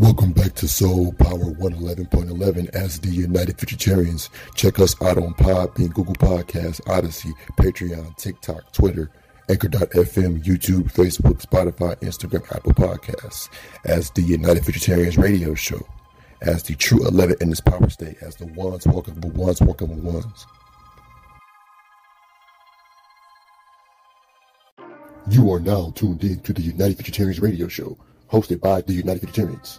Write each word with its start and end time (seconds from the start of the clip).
Welcome 0.00 0.32
back 0.32 0.54
to 0.54 0.66
Soul 0.66 1.12
Power 1.12 1.52
111.11 1.56 2.70
as 2.70 2.98
the 3.00 3.10
United 3.10 3.58
Futuritarians. 3.58 4.30
Check 4.54 4.78
us 4.78 4.96
out 5.02 5.18
on 5.18 5.34
Podbean, 5.34 5.92
Google 5.92 6.14
Podcasts, 6.14 6.80
Odyssey, 6.88 7.34
Patreon, 7.58 8.16
TikTok, 8.16 8.72
Twitter, 8.72 9.10
Anchor.fm, 9.50 10.42
YouTube, 10.42 10.90
Facebook, 10.90 11.44
Spotify, 11.44 11.96
Instagram, 12.00 12.50
Apple 12.56 12.72
Podcasts 12.72 13.50
as 13.84 14.10
the 14.12 14.22
United 14.22 14.62
Futuritarians 14.62 15.22
radio 15.22 15.54
show, 15.54 15.86
as 16.40 16.62
the 16.62 16.74
true 16.76 17.06
11 17.06 17.36
in 17.42 17.50
this 17.50 17.60
power 17.60 17.90
state, 17.90 18.16
as 18.22 18.36
the 18.36 18.46
ones 18.46 18.86
walking 18.86 19.20
with 19.20 19.34
ones 19.34 19.60
walking 19.60 19.90
with 19.90 20.02
ones. 20.02 20.46
You 25.28 25.52
are 25.52 25.60
now 25.60 25.92
tuned 25.94 26.24
in 26.24 26.40
to 26.40 26.54
the 26.54 26.62
United 26.62 26.96
Futuritarians 26.96 27.42
radio 27.42 27.68
show, 27.68 27.98
hosted 28.32 28.62
by 28.62 28.80
the 28.80 28.94
United 28.94 29.28
Futuritarians. 29.28 29.78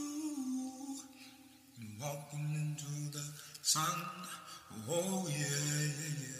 sun. 3.71 3.87
Oh 4.89 5.29
yeah, 5.29 5.37
yeah, 5.37 6.11
yeah. 6.19 6.30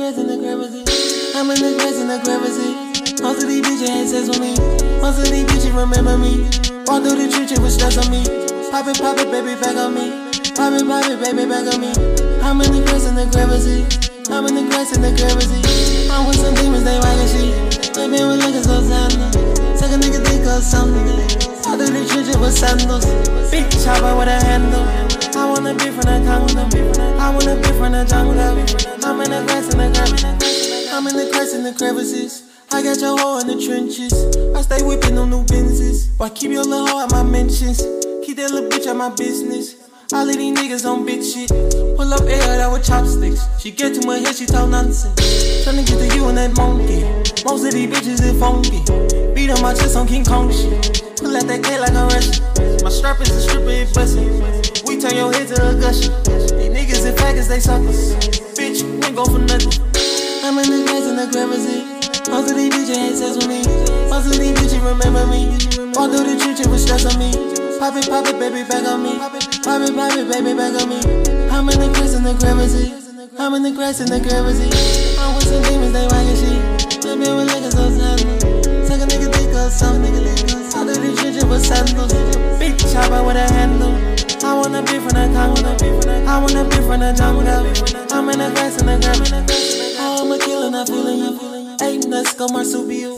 I'm 0.00 0.16
in 0.16 0.16
the 0.16 0.16
grass 0.16 0.16
in 0.16 0.26
the 0.32 0.36
gravity. 0.40 0.80
I'm 1.36 1.50
in 1.52 1.60
the 1.60 1.70
grass 1.76 1.96
in 2.00 2.08
the 2.08 2.16
gravity. 2.24 3.20
Most 3.20 3.44
of 3.44 3.52
these 3.52 3.60
bitches 3.60 3.84
had 3.84 4.08
sex 4.08 4.32
with 4.32 4.40
me. 4.40 4.56
Most 4.96 5.20
of 5.20 5.28
these 5.28 5.44
bitches 5.44 5.76
remember 5.76 6.16
me. 6.16 6.48
Walk 6.88 7.04
through 7.04 7.20
the 7.20 7.28
church, 7.28 7.52
it 7.52 7.60
was 7.60 7.76
stress 7.76 8.00
on 8.00 8.08
me. 8.08 8.24
Pop 8.72 8.88
it, 8.88 8.96
pop 8.96 9.20
it, 9.20 9.28
baby, 9.28 9.60
back 9.60 9.76
on 9.76 9.92
me. 9.92 10.32
Pop 10.56 10.72
it, 10.72 10.88
pop 10.88 11.04
it, 11.04 11.20
baby, 11.20 11.44
back 11.44 11.68
on 11.68 11.84
me. 11.84 11.92
I'm 12.40 12.64
in 12.64 12.72
the 12.72 12.80
grass 12.88 13.04
in 13.04 13.12
the 13.12 13.28
gravity. 13.28 13.84
I'm 14.32 14.48
in 14.48 14.56
the 14.56 14.64
grass 14.72 14.96
in 14.96 15.04
the 15.04 15.12
gravity. 15.12 15.60
I'm 16.08 16.24
with 16.24 16.40
some 16.40 16.56
demons, 16.56 16.88
they 16.88 16.96
wagging 16.96 17.28
shit. 17.28 17.92
Baby, 17.92 18.24
with 18.24 18.40
niggas 18.40 18.72
so 18.72 18.80
tender. 18.80 19.28
Take 19.76 19.92
a 19.92 20.00
nigga 20.00 20.24
dick 20.24 20.48
or 20.48 20.64
something. 20.64 21.12
Walk 21.68 21.76
through 21.76 21.92
the 21.92 22.08
it 22.08 22.40
was 22.40 22.56
sandals. 22.56 23.04
Big 23.52 23.68
chopper 23.84 24.16
with 24.16 24.32
a 24.32 24.40
handle. 24.48 24.80
I 25.36 25.44
wanna 25.44 25.76
be 25.76 25.92
from 25.92 26.08
the 26.08 26.16
Congo. 26.24 26.64
I 27.20 27.28
wanna 27.36 27.60
be 27.60 27.68
from 27.76 27.92
the 27.92 28.08
jungle. 28.08 28.89
I'm 29.02 29.20
in 29.22 29.30
the 29.30 29.42
grass 29.46 29.68
the. 29.68 30.90
I'm 30.92 31.06
in 31.06 31.16
the 31.16 31.30
the 31.64 31.74
crevices. 31.76 32.42
I 32.72 32.82
got 32.82 33.00
your 33.00 33.18
hoe 33.18 33.40
in 33.40 33.46
the 33.46 33.56
trenches. 33.56 34.12
I 34.54 34.62
stay 34.62 34.84
whipping 34.84 35.16
on 35.18 35.30
new 35.30 35.42
Benzes. 35.44 36.10
Why 36.18 36.28
keep 36.28 36.50
your 36.50 36.64
little 36.64 36.86
hoe 36.86 37.04
at 37.04 37.10
my 37.10 37.22
mentions? 37.22 37.78
Keep 38.24 38.36
that 38.36 38.50
little 38.50 38.68
bitch 38.68 38.86
at 38.86 38.96
my 38.96 39.08
business. 39.10 39.76
All 40.12 40.28
of 40.28 40.36
these 40.36 40.56
niggas 40.56 40.84
on 40.84 41.06
bitch 41.06 41.32
shit. 41.32 41.48
Pull 41.96 42.12
up 42.12 42.22
air 42.22 42.58
that 42.58 42.70
with 42.70 42.84
chopsticks. 42.84 43.46
She 43.60 43.70
get 43.70 43.94
too 43.94 44.06
much 44.06 44.24
head, 44.24 44.36
she 44.36 44.46
talk 44.46 44.68
nonsense. 44.68 45.16
Tryna 45.64 45.86
get 45.86 45.98
to 45.98 46.16
you 46.16 46.28
and 46.28 46.36
that 46.36 46.56
monkey. 46.56 47.02
Most 47.44 47.64
of 47.64 47.72
these 47.72 47.88
bitches 47.88 48.20
is 48.20 48.38
funky. 48.38 48.84
Beat 49.34 49.50
on 49.50 49.62
my 49.62 49.72
chest 49.72 49.96
on 49.96 50.06
King 50.06 50.24
Kong 50.24 50.50
shit. 50.52 51.02
Pull 51.18 51.36
out 51.36 51.46
that 51.46 51.62
K 51.62 51.78
like 51.78 51.94
Russian. 52.12 52.44
My 52.84 52.90
strap 52.90 53.20
is 53.20 53.30
a 53.30 53.40
stripper, 53.40 53.70
it 53.70 53.94
bustin'. 53.94 54.28
We 54.86 55.00
turn 55.00 55.16
your 55.16 55.32
head 55.32 55.48
to 55.48 55.70
a 55.70 55.74
gushin'. 55.78 56.12
These 56.58 56.72
niggas 56.74 57.06
and 57.08 57.16
faggots, 57.16 57.48
they 57.48 57.60
suckers. 57.60 58.49
Bitch, 59.00 59.06
we 59.06 59.06
ain't 59.06 59.16
go 59.16 59.24
for 59.24 59.38
nothing. 59.38 59.72
I'm 60.44 60.58
in 60.58 60.68
the 60.68 60.84
grass 60.84 61.06
in 61.08 61.16
the 61.16 61.26
gravity. 61.32 61.88
Most 62.30 62.50
of 62.50 62.56
these 62.56 62.72
bitches 62.72 62.96
ain't 62.96 63.16
sex 63.16 63.36
with 63.36 63.48
me. 63.48 63.64
Most 64.10 64.26
of 64.28 64.36
these 64.38 64.52
bitches 64.52 64.82
remember 64.84 65.26
me. 65.26 65.56
Walk 65.96 66.12
through 66.12 66.28
the 66.28 66.36
church, 66.36 66.60
it 66.60 66.68
was 66.68 66.82
stress 66.84 67.06
on 67.08 67.16
me. 67.18 67.32
Pop 67.78 67.96
it, 67.96 68.08
pop 68.08 68.26
it, 68.28 68.36
baby, 68.38 68.66
back 68.68 68.84
on 68.84 69.02
me. 69.02 69.16
Pop 69.18 69.34
it, 69.34 69.94
pop 69.96 70.12
it, 70.12 70.28
baby, 70.28 70.52
back 70.52 70.76
on 70.76 70.88
me. 70.88 71.00
I'm 71.48 71.68
in 71.68 71.80
the 71.80 71.88
grass 71.96 72.14
in 72.14 72.24
the 72.24 72.34
gravity. 72.36 72.92
I'm 73.38 73.54
in 73.54 73.62
the 73.62 73.72
grass 73.72 74.00
in 74.00 74.08
the 74.12 74.20
gravity. 74.20 74.68
I'm 75.16 75.34
with 75.34 75.48
some 75.48 75.62
demons, 75.64 75.92
they 75.96 76.04
wagging 76.04 76.36
shit. 76.36 76.60
Baby, 77.00 77.24
with 77.32 77.48
niggas 77.48 77.72
so 77.72 77.88
tender. 77.88 78.20
Take 78.84 79.00
a 79.00 79.06
nigga 79.08 79.28
dick 79.32 79.54
or 79.56 79.70
something. 79.70 80.12
All 80.76 80.88
of 80.88 81.00
these 81.00 81.16
children 81.20 81.48
with 81.48 81.64
sandals. 81.64 82.12
Big 82.60 82.76
chopper 82.78 83.24
with 83.24 83.36
a 83.36 83.48
handle. 83.48 84.19
I 84.42 84.54
wanna 84.54 84.82
be 84.82 84.98
from 84.98 85.14
the 85.14 85.30
Congo. 85.32 85.70
I 86.26 86.38
wanna 86.40 86.64
be 86.64 86.76
from 86.76 87.00
the 87.00 87.12
jungle. 87.12 87.46
I'm 88.12 88.28
in 88.30 88.38
the 88.38 88.50
grass 88.50 88.80
in 88.80 88.86
the 88.86 88.98
gravity. 88.98 89.96
Oh, 89.98 90.24
I'm 90.24 90.32
a 90.32 90.38
killer, 90.38 90.70
not 90.70 90.88
feeling 90.88 91.18
you. 91.18 91.76
Eight 91.82 92.06
nuts, 92.08 92.34
go 92.34 92.48
marsupial. 92.48 93.16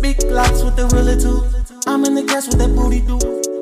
Big 0.00 0.22
locks 0.30 0.62
with 0.62 0.76
the 0.76 0.86
ruler 0.92 1.18
too. 1.18 1.42
I'm 1.86 2.04
in 2.04 2.14
the 2.14 2.22
grass 2.22 2.48
with 2.48 2.58
that 2.58 2.74
booty 2.74 3.00
do. 3.00 3.18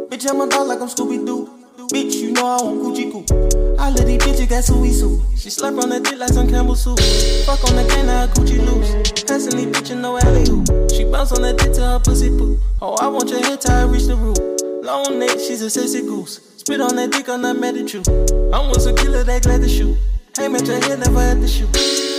Bitch, 0.09 0.29
I'm 0.29 0.41
a 0.41 0.49
dog 0.49 0.69
like 0.69 0.81
I'm 0.81 0.89
Scooby 0.89 1.25
Doo. 1.25 1.49
Bitch, 1.89 2.15
you 2.15 2.33
know 2.33 2.47
I 2.47 2.63
want 2.63 2.81
Gucci 2.81 3.11
Goo. 3.11 3.77
I 3.79 3.91
let 3.91 4.07
these 4.07 4.19
bitches 4.19 4.49
got 4.49 4.63
Suey 4.63 4.93
Sue. 4.93 5.21
She 5.37 5.49
slurp 5.49 5.83
on 5.83 5.89
the 5.89 6.01
dick 6.01 6.19
like 6.19 6.29
some 6.29 6.49
Campbell 6.49 6.77
soup. 6.77 7.01
Fuck 7.45 7.65
on 7.65 7.77
the 7.77 7.85
cane, 7.89 8.07
now 8.07 8.27
Gucci 8.29 8.59
loose. 8.61 9.23
Passing 9.25 9.57
these 9.57 9.67
bitches 9.67 10.01
no 10.01 10.19
alley 10.19 10.45
hoop. 10.47 10.69
She 10.91 11.05
bounce 11.05 11.33
on 11.33 11.43
that 11.43 11.59
dick 11.59 11.73
till 11.73 11.89
her 11.89 11.99
pussy 11.99 12.29
poo. 12.29 12.59
Oh, 12.81 12.95
I 12.97 13.09
want 13.09 13.31
your 13.31 13.43
head 13.43 13.61
till 13.61 13.73
I 13.73 13.85
reach 13.85 14.05
the 14.05 14.17
roof. 14.17 14.39
Long 14.85 15.19
neck, 15.19 15.39
she's 15.39 15.63
a 15.63 15.71
sexy 15.71 16.03
goose. 16.03 16.52
Spit 16.63 16.79
on 16.79 16.95
that 16.95 17.11
dick, 17.11 17.27
I'm 17.27 17.43
not 17.43 17.59
mad 17.59 17.75
at 17.75 17.91
you. 17.91 18.07
I'm 18.55 18.71
with 18.71 18.87
a 18.87 18.95
killer 18.95 19.27
that 19.27 19.43
glad 19.43 19.67
to 19.67 19.69
shoot. 19.69 19.99
Aim 20.39 20.55
at 20.55 20.63
your 20.63 20.79
head, 20.79 21.03
never 21.03 21.19
had 21.19 21.43
to 21.43 21.51
shoot. 21.51 21.67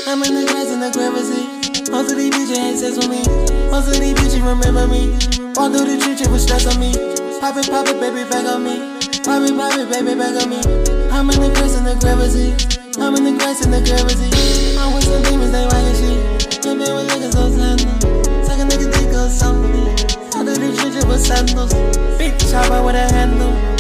I'm 0.04 0.20
in 0.20 0.36
the 0.36 0.44
grass 0.52 0.68
in 0.68 0.84
the 0.84 0.92
gravity. 0.92 1.48
Most 1.88 2.12
of 2.12 2.20
these 2.20 2.28
bitches 2.28 2.60
ain't 2.60 2.76
sex 2.76 3.00
with 3.00 3.08
me. 3.08 3.24
Most 3.72 3.88
of 3.88 4.04
these 4.04 4.12
bitches 4.12 4.44
remember 4.44 4.84
me. 4.84 5.16
Walk 5.56 5.72
through 5.72 5.88
the 5.88 5.96
it 5.96 6.28
was 6.28 6.44
stress 6.44 6.68
on 6.68 6.76
me. 6.76 6.92
Pop 7.40 7.56
it, 7.56 7.72
pop 7.72 7.88
it, 7.88 7.96
baby, 8.04 8.28
back 8.28 8.44
on 8.44 8.68
me. 8.68 9.00
Pop 9.24 9.48
it, 9.48 9.56
pop 9.56 9.80
it, 9.80 9.88
baby, 9.88 10.12
back 10.12 10.36
on 10.36 10.52
me. 10.52 10.60
I'm 11.08 11.32
in 11.32 11.40
the 11.40 11.48
grass 11.56 11.80
in 11.80 11.88
the 11.88 11.96
gravity. 12.04 12.52
I'm 13.00 13.16
in 13.16 13.24
the 13.24 13.40
grass 13.40 13.64
in 13.64 13.72
the 13.72 13.80
gravity. 13.80 14.28
I'm 14.76 14.92
with 14.92 15.08
some 15.08 15.24
demons, 15.24 15.56
they 15.56 15.64
wagging 15.72 15.96
shit. 16.04 16.20
Baby, 16.68 16.92
with 16.92 17.08
niggas 17.16 17.32
so 17.32 17.48
tender. 17.48 17.96
Take 18.44 18.60
a 18.60 18.68
nigga 18.68 18.92
dick 18.92 19.08
or 19.16 19.32
something. 19.32 19.88
Out 20.36 20.52
of 20.52 20.60
the 20.60 20.68
it 20.68 21.08
was 21.08 21.24
sandals. 21.24 21.72
Big 22.20 22.36
chopper 22.52 22.84
with 22.84 23.00
a 23.00 23.08
handle. 23.08 23.73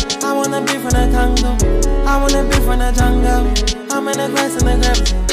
I 0.43 0.49
wanna 0.49 0.65
be 0.65 0.73
from 0.73 0.89
the 0.89 1.09
Congo. 1.09 2.05
I 2.05 2.17
wanna 2.17 2.43
be 2.43 2.57
from 2.65 2.79
the 2.79 2.91
jungle. 2.91 3.47
I'm 3.89 4.07
in 4.09 4.17
the 4.17 4.27
grass 4.27 4.61
in 4.61 4.65
the 4.65 4.75
gravity. 4.75 5.32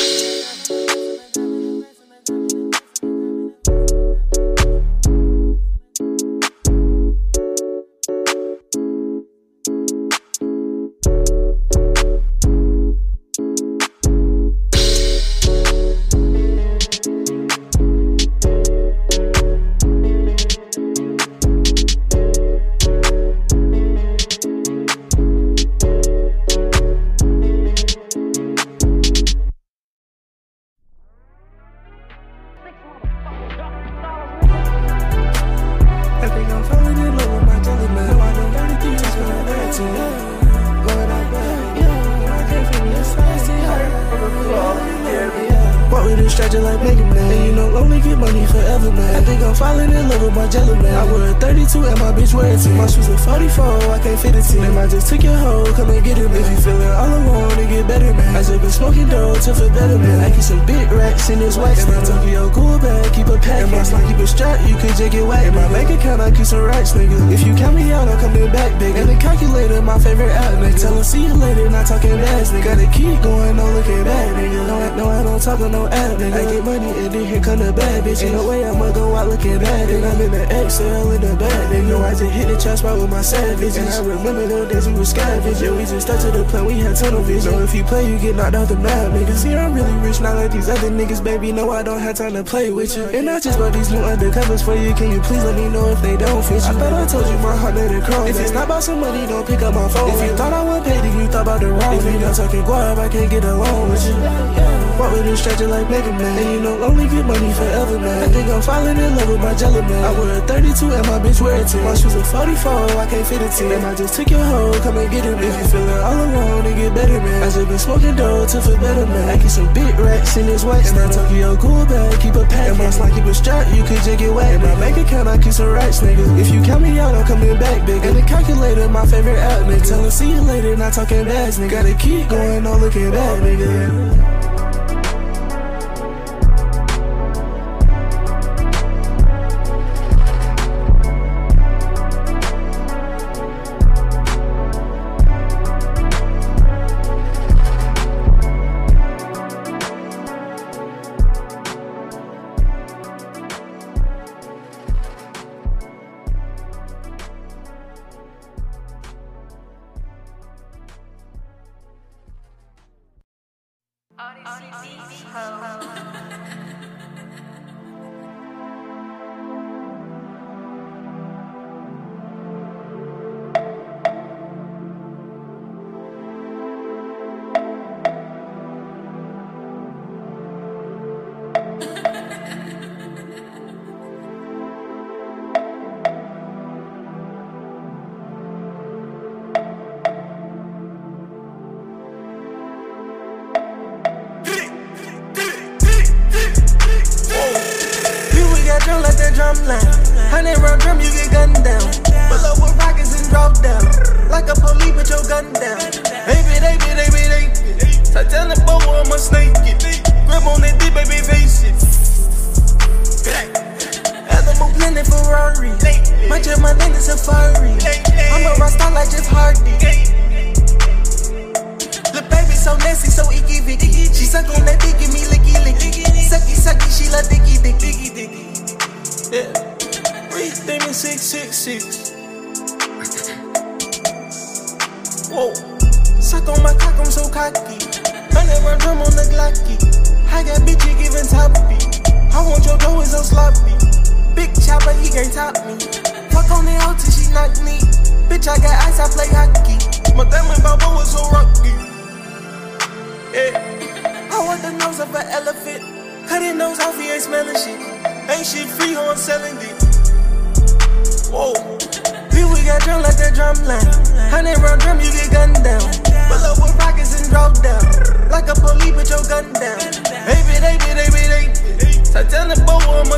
Remember 84.21 84.47
those 84.47 84.73
days 84.73 84.87
we 84.89 84.95
was 84.95 85.11
scavenging. 85.11 85.65
Yeah, 85.65 85.77
we 85.77 85.85
just 85.85 86.07
stuck 86.07 86.21
to 86.21 86.31
the 86.31 86.45
plan, 86.45 86.67
tunnel 87.01 87.23
vision. 87.23 87.53
So 87.53 87.59
if 87.61 87.75
you 87.75 87.83
play, 87.85 88.05
you 88.11 88.19
get 88.19 88.37
knocked 88.37 88.55
out 88.55 88.69
the 88.69 88.77
map, 88.77 89.13
Niggas 89.13 89.45
here, 89.45 89.59
I'm 89.59 89.73
really 89.73 89.93
rich, 90.05 90.21
not 90.21 90.37
like 90.37 90.53
these 90.53 90.69
other 90.69 90.91
niggas, 90.91 91.25
baby. 91.25 91.53
No, 91.53 91.71
I 91.71 91.83
don't 91.83 92.01
have 92.01 92.17
time 92.17 92.35
to 92.35 92.45
play 92.45 92.71
with 92.71 92.97
you. 92.97 93.05
And 93.05 93.29
I 93.29 93.41
just 93.41 93.59
bought 93.59 93.73
these 93.73 93.91
new 93.91 93.99
undercovers 93.99 94.63
for 94.63 94.77
you. 94.77 94.95
Can 94.95 95.11
you 95.11 95.21
please 95.21 95.43
let 95.43 95.57
me 95.57 95.69
know 95.71 95.89
if 95.89 96.01
they 96.03 96.17
don't 96.17 96.45
fit 96.45 96.63
you? 96.63 96.69
I 96.69 96.73
thought 96.75 96.93
I 96.93 97.07
told 97.07 97.27
you 97.27 97.39
my 97.39 97.57
heart 97.57 97.75
let 97.75 97.91
it 97.91 98.05
crawl. 98.05 98.27
If 98.27 98.39
it's 98.39 98.53
not 98.53 98.65
about 98.65 98.83
some 98.83 99.01
money, 99.01 99.27
don't 99.27 99.47
pick 99.47 99.63
up 99.63 99.75
my 99.75 99.89
phone. 99.89 100.11
If 100.11 100.31
you 100.31 100.37
thought 100.37 100.53
I 100.53 100.63
would 100.63 100.85
pay, 100.85 101.01
then 101.01 101.19
you 101.19 101.27
thought 101.29 101.43
about 101.43 101.61
the 101.61 101.69
wrong. 101.73 101.97
If 101.97 102.05
you 102.05 102.19
not 102.21 102.37
talking 102.37 102.63
guap, 102.63 102.99
I 102.99 103.09
can't 103.09 103.31
get 103.31 103.45
along 103.45 103.91
with 103.91 104.07
you. 104.07 104.81
Walk 105.01 105.13
with 105.17 105.33
a 105.33 105.37
stranger 105.37 105.67
like 105.67 105.89
Mega 105.89 106.13
Man. 106.13 106.37
And 106.37 106.51
you 106.53 106.61
know, 106.61 106.77
only 106.85 107.09
get 107.09 107.25
money 107.25 107.53
forever, 107.55 107.99
man. 107.99 108.23
I 108.23 108.29
think 108.29 108.49
I'm 108.53 108.61
falling 108.61 108.99
in 108.99 109.17
love 109.17 109.29
with 109.29 109.41
my 109.41 109.55
jello 109.55 109.81
man. 109.81 110.05
I 110.05 110.13
wear 110.13 110.37
a 110.37 110.47
32 110.47 110.93
and 110.93 111.07
my 111.09 111.19
bitch 111.25 111.41
wear 111.41 111.57
a 111.57 111.65
10. 111.65 111.85
My 111.85 111.95
shoes 111.95 112.15
are 112.15 112.25
44, 112.25 113.01
I 113.01 113.07
can't 113.09 113.27
fit 113.27 113.41
a 113.41 113.49
10. 113.49 113.73
And 113.73 113.87
I 113.87 113.95
just 113.95 114.13
took 114.13 114.29
your 114.29 114.45
hoe, 114.45 114.77
come 114.85 114.99
and 114.99 115.11
get 115.11 115.25
it. 115.25 115.41
If 115.41 115.57
you 115.57 115.67
feeling 115.73 115.89
all 116.05 116.21
alone, 116.21 116.65
then 116.65 116.77
get 116.77 116.90
better, 116.95 117.21
man. 117.21 117.43
I 117.43 117.51
just 117.51 117.69
been 117.69 117.79
smoking 117.79 118.17
dope 118.17 118.49
to 118.51 118.61
feel 118.61 118.79
better, 118.79 119.07
man. 119.07 119.29
I 119.29 119.39
keep 119.39 119.51
some 119.51 119.73
big 119.73 119.99
racks 119.99 120.37
in 120.37 120.47
this 120.47 120.65
wax. 120.65 120.91
And 120.91 120.99
I 121.01 121.11
Tokyo 121.11 121.57
cool 121.57 121.85
bag, 121.87 122.21
keep 122.21 122.35
a 122.35 122.45
pack. 122.45 122.69
And 122.69 122.79
my 122.79 122.91
slime 122.91 123.15
keep 123.15 123.25
a 123.25 123.35
strap, 123.35 123.67
you 123.75 123.83
could 123.83 124.03
just 124.03 124.19
get 124.19 124.33
whacked. 124.33 124.53
And 124.53 124.63
my 124.63 124.75
bank 124.81 124.97
account, 124.99 125.29
I 125.29 125.39
keep 125.39 125.53
some 125.53 125.71
racks, 125.71 126.01
nigga. 126.01 126.39
If 126.39 126.51
you 126.53 126.63
count 126.63 126.83
me 126.83 126.99
out, 126.99 127.15
I'm 127.15 127.27
coming 127.27 127.59
back, 127.59 127.87
big. 127.87 128.05
And 128.05 128.17
the 128.17 128.23
calculator, 128.23 128.89
my 128.89 129.07
favorite 129.07 129.39
app, 129.39 129.67
nigga. 129.67 129.89
Tell 129.89 130.03
her 130.03 130.11
see 130.11 130.31
you 130.31 130.41
later, 130.41 130.77
not 130.77 130.93
talking 130.93 131.25
bass, 131.25 131.59
nigga. 131.59 131.71
Gotta 131.71 131.95
keep 131.95 132.29
going, 132.29 132.65
no 132.65 132.77
looking 132.77 133.11
back, 133.11 133.41
nigga. 133.41 134.40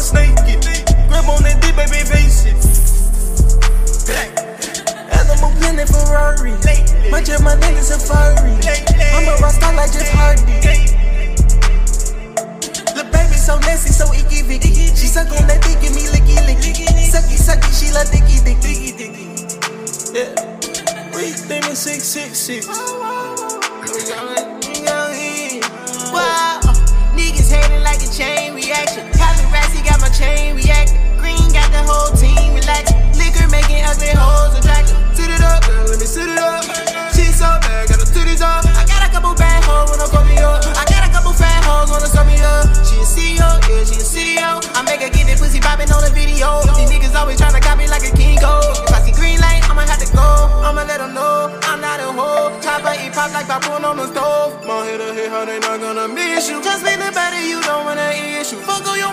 Snake. 0.02 0.31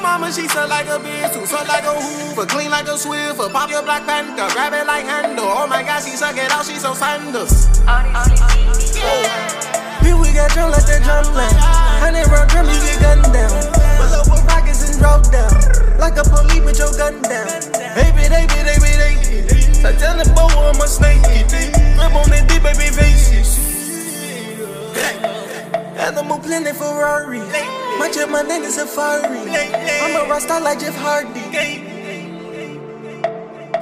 mama, 0.10 0.34
she 0.34 0.48
suck 0.48 0.70
like 0.70 0.88
a 0.88 0.98
bitch, 0.98 1.36
who 1.38 1.46
suck 1.46 1.68
like 1.68 1.86
a 1.86 1.94
hoover, 1.94 2.46
clean 2.48 2.72
like 2.72 2.88
a 2.88 2.98
swiffer, 2.98 3.52
pop 3.54 3.70
your 3.70 3.84
black 3.84 4.06
panther, 4.10 4.50
grab 4.54 4.74
it 4.74 4.88
like 4.88 5.06
handle. 5.06 5.46
Oh 5.46 5.68
my 5.68 5.84
god, 5.84 6.02
she 6.02 6.18
suck 6.18 6.36
it 6.36 6.50
out, 6.52 6.66
she 6.66 6.76
so 6.82 6.94
sanders. 6.94 7.70
Oh. 7.86 9.22
Here 10.02 10.18
we 10.18 10.34
got 10.34 10.50
drum, 10.52 10.72
let 10.72 10.86
that 10.90 11.06
drum 11.06 11.26
play. 11.30 11.46
Hundred 12.02 12.26
round 12.34 12.50
drum, 12.50 12.66
you 12.66 12.80
get 12.82 12.98
gunned 13.06 13.30
down. 13.30 13.54
Pull 14.02 14.14
up 14.18 14.26
with 14.34 14.44
rockets 14.50 14.82
and 14.90 14.98
drop 14.98 15.22
down. 15.30 15.54
Like 16.02 16.18
a 16.18 16.26
police 16.26 16.64
with 16.66 16.80
your 16.82 16.90
gun 16.98 17.22
down. 17.22 17.46
Baby, 17.94 18.26
baby, 18.34 18.58
baby, 18.66 18.92
baby. 18.98 19.62
So 19.78 19.94
tell 19.94 20.18
the 20.18 20.26
boy 20.34 20.50
I'm 20.50 20.82
a 20.82 20.88
snake. 20.90 21.22
Grip 21.22 22.16
on 22.18 22.26
that 22.34 22.50
deep 22.50 22.66
baby 22.66 22.90
face. 22.98 23.30
Animal 26.02 26.40
planet 26.40 26.76
Ferrari. 26.76 27.46
My 28.00 28.10
jet, 28.10 28.30
my 28.30 28.42
name 28.44 28.64
is 28.64 28.76
Safari. 28.76 29.28
I'm 29.28 30.16
a 30.16 30.34
rockstar 30.34 30.64
like 30.64 30.80
Jeff 30.80 30.96
Hardy. 30.96 31.44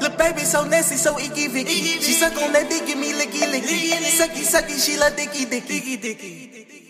Look, 0.02 0.18
baby, 0.18 0.42
so 0.42 0.66
nasty, 0.66 0.96
so 0.96 1.20
icky 1.20 1.48
vicky. 1.48 2.02
She 2.02 2.14
suck 2.14 2.34
on 2.42 2.52
that 2.54 2.68
dick, 2.68 2.98
me 2.98 3.14
licky 3.14 3.46
licky. 3.46 3.94
Sucky 4.18 4.42
sucky, 4.42 4.84
she 4.84 4.98
love 4.98 5.16
dicky 5.16 5.46
dicky. 5.46 6.87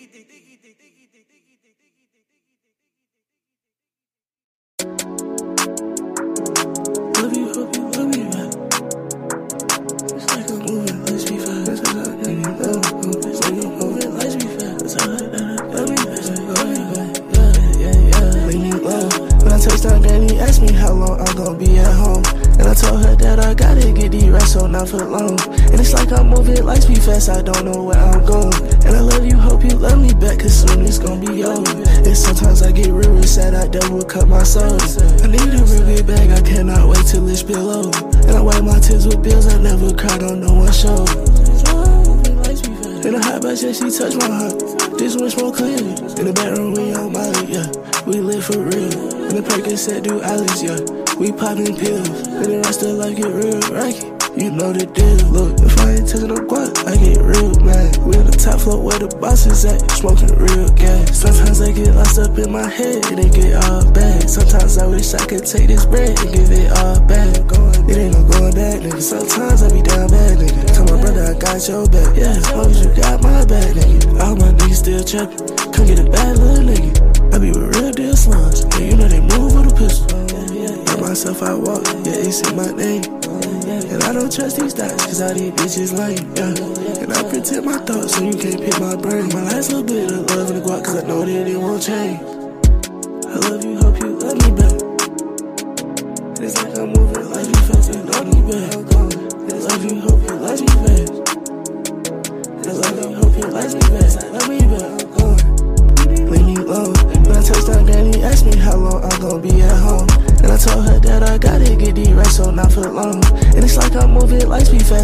Long. 25.05 25.39
And 25.49 25.79
it's 25.79 25.93
like 25.93 26.11
I'm 26.11 26.29
moving 26.29 26.63
lights 26.63 26.85
be 26.85 26.95
fast, 26.95 27.29
I 27.29 27.41
don't 27.41 27.65
know 27.65 27.83
where 27.83 27.97
I'm 27.97 28.25
going. 28.25 28.53
And 28.85 28.95
I 28.95 29.01
love 29.01 29.25
you, 29.25 29.37
hope 29.37 29.63
you 29.63 29.71
love 29.71 29.99
me 29.99 30.13
back, 30.13 30.39
cause 30.39 30.61
soon 30.61 30.85
it's 30.85 30.99
gonna 30.99 31.19
be 31.19 31.43
over. 31.43 31.77
And 31.85 32.17
sometimes 32.17 32.61
I 32.61 32.71
get 32.71 32.87
real, 32.87 33.11
real 33.11 33.23
sad, 33.23 33.53
I 33.53 33.67
double 33.67 34.03
cut 34.03 34.27
my 34.27 34.43
soul. 34.43 34.77
I 35.23 35.27
need 35.27 35.41
a 35.41 35.63
real 35.63 35.85
big 35.85 36.07
bag, 36.07 36.31
I 36.31 36.41
cannot 36.41 36.87
wait 36.87 37.05
till 37.05 37.27
it 37.27 37.37
spill 37.37 37.69
over. 37.69 38.07
And 38.27 38.31
I 38.31 38.41
wipe 38.41 38.63
my 38.63 38.79
tears 38.79 39.05
with 39.05 39.21
bills, 39.23 39.47
I 39.47 39.57
never 39.59 39.93
cried 39.93 40.23
on 40.23 40.41
no 40.41 40.53
one's 40.53 40.79
show. 40.79 41.05
In 43.07 43.13
the 43.13 43.21
hot 43.23 43.41
back, 43.41 43.55
yeah, 43.61 43.71
she 43.71 43.87
touched 43.87 44.17
my 44.17 44.27
heart. 44.27 44.59
This 44.97 45.15
one 45.15 45.31
more 45.39 45.53
clear. 45.55 45.77
In 45.79 46.25
the 46.27 46.33
bedroom, 46.33 46.73
we 46.73 46.93
on 46.93 47.13
Molly, 47.13 47.45
yeah. 47.47 47.71
We 48.05 48.19
live 48.19 48.43
for 48.43 48.59
real. 48.59 48.91
In 49.29 49.35
the 49.35 49.41
Percocet, 49.41 50.03
do 50.03 50.21
Alice, 50.21 50.61
yeah. 50.61 50.81
We 51.15 51.31
popping 51.31 51.77
pills. 51.77 52.09
And 52.27 52.45
the 52.45 52.57
rest 52.65 52.83
of 52.83 52.97
life 52.99 53.15
get 53.15 53.31
real 53.31 53.61
rocky. 53.71 53.96
You 54.37 54.53
know 54.53 54.69
the 54.69 54.85
deal. 54.85 55.17
Look, 55.33 55.57
if 55.65 55.73
I 55.81 55.97
ain't 55.97 56.05
taking 56.05 56.29
no 56.29 56.37
guap, 56.37 56.69
I 56.85 56.93
get 56.93 57.17
real 57.25 57.57
mad. 57.65 57.97
We 58.05 58.13
on 58.21 58.29
the 58.29 58.37
top 58.37 58.61
floor 58.61 58.77
where 58.77 59.01
the 59.01 59.09
boss 59.17 59.49
is 59.49 59.65
at, 59.65 59.81
smoking 59.97 60.29
real 60.37 60.69
gas. 60.77 61.25
Sometimes 61.25 61.57
I 61.57 61.73
get 61.73 61.89
lost 61.97 62.21
up 62.21 62.37
in 62.37 62.53
my 62.53 62.69
head 62.69 63.01
and 63.09 63.17
it 63.17 63.33
get 63.33 63.57
all 63.65 63.81
bad. 63.97 64.29
Sometimes 64.29 64.77
I 64.77 64.85
wish 64.85 65.09
I 65.17 65.25
could 65.25 65.41
take 65.41 65.73
this 65.73 65.89
bread 65.89 66.13
and 66.21 66.29
give 66.29 66.53
it 66.53 66.69
all 66.69 67.01
back. 67.09 67.33
It 67.89 67.97
ain't 67.97 68.13
no 68.13 68.21
going 68.29 68.53
back, 68.53 68.85
nigga. 68.85 69.01
Sometimes 69.01 69.65
I 69.65 69.73
be 69.73 69.81
down 69.81 70.05
bad, 70.13 70.37
nigga. 70.37 70.61
Tell 70.69 70.85
my 70.85 71.01
brother 71.01 71.23
I 71.25 71.33
got 71.33 71.57
your 71.65 71.89
back. 71.89 72.13
Yeah, 72.13 72.37
as 72.37 72.45
long 72.53 72.69
as 72.69 72.85
you 72.85 72.93
got 72.93 73.17
my 73.25 73.41
back, 73.49 73.73
nigga. 73.73 74.21
All 74.21 74.37
my 74.37 74.53
niggas 74.53 74.85
still 74.85 75.01
trapping. 75.01 75.49
Come 75.73 75.89
get 75.89 75.97
a 75.97 76.05
bad 76.13 76.37
little 76.37 76.61
nigga. 76.61 76.93
I 77.33 77.41
be 77.41 77.49
with 77.49 77.73
real 77.73 77.89
deal 77.89 78.13
slums. 78.13 78.69
Yeah, 78.77 78.85
you 78.85 78.95
know 79.01 79.09
they 79.09 79.21
move 79.33 79.57
with 79.57 79.73
a 79.73 79.75
pistol. 79.75 80.13
By 80.93 81.09
myself, 81.09 81.41
I 81.41 81.57
walk. 81.57 81.89
Yeah, 82.05 82.21
they 82.21 82.29
see 82.29 82.53
my 82.53 82.69
name. 82.77 83.01
And 83.45 84.03
I 84.03 84.13
don't 84.13 84.31
trust 84.31 84.59
these 84.59 84.73
dots, 84.73 85.05
cause 85.05 85.21
all 85.21 85.33
these 85.33 85.51
bitches 85.51 85.97
lame, 85.97 86.33
yeah. 86.35 87.01
And 87.01 87.13
I 87.13 87.29
pretend 87.29 87.65
my 87.65 87.77
thoughts 87.77 88.15
so 88.15 88.23
you 88.23 88.33
can't 88.33 88.61
pick 88.61 88.79
my 88.79 88.95
brain. 88.95 89.29
My 89.29 89.43
last 89.43 89.71
little 89.71 89.83
bit 89.83 90.11
of 90.11 90.29
love 90.35 90.49
in 90.51 90.55
the 90.57 90.61
guac, 90.61 90.85
cause 90.85 91.03
I 91.03 91.07
know 91.07 91.25
that 91.25 91.47
it 91.47 91.57
won't 91.57 91.83
change. 91.83 92.36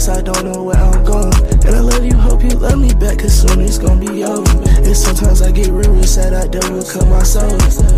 Fast, 0.05 0.09
I 0.09 0.21
don't 0.21 0.45
know 0.45 0.63
where 0.63 0.75
I'm 0.75 1.03
going. 1.03 1.33
And 1.65 1.75
I 1.75 1.79
love 1.79 2.05
you, 2.05 2.15
hope 2.15 2.43
you 2.43 2.51
love 2.51 2.79
me 2.79 2.93
back, 2.93 3.19
cause 3.19 3.41
soon 3.41 3.61
it's 3.61 3.77
gonna 3.77 3.99
be 3.99 4.23
over. 4.23 4.51
And 4.67 4.95
sometimes 4.95 5.41
I 5.41 5.51
get 5.51 5.69
real, 5.69 5.91
real 5.91 6.03
sad, 6.03 6.33
I 6.33 6.47
devil 6.47 6.83
cut 6.83 7.07
my 7.07 7.23
soul. 7.23 7.51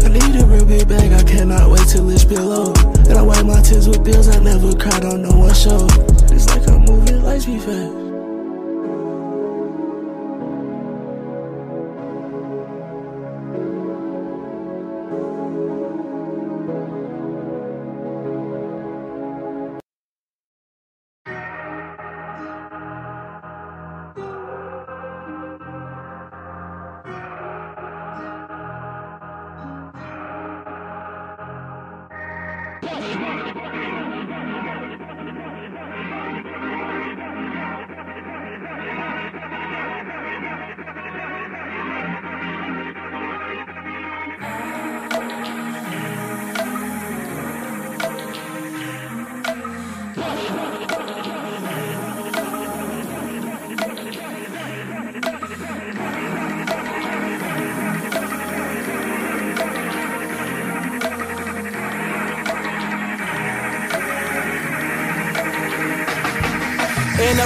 I 0.04 0.10
need 0.10 0.42
a 0.42 0.46
real 0.46 0.66
big 0.66 0.88
bag, 0.88 1.14
I 1.14 1.24
cannot 1.24 1.70
wait 1.70 1.88
till 1.88 2.10
it's 2.10 2.26
over. 2.26 2.74
And 3.10 3.18
I 3.18 3.22
wipe 3.22 3.46
my 3.46 3.62
tears 3.62 3.88
with 3.88 4.04
bills, 4.04 4.28
I 4.30 4.40
never 4.40 4.74
cried 4.76 5.06
on 5.06 5.22
no 5.22 5.32
one's 5.38 5.62
show. 5.62 5.88
It's 6.32 6.48
like 6.50 6.68
I'm 6.68 6.86
moving 6.86 7.24
lights 7.24 7.46
be 7.46 7.60
fast. 7.60 8.05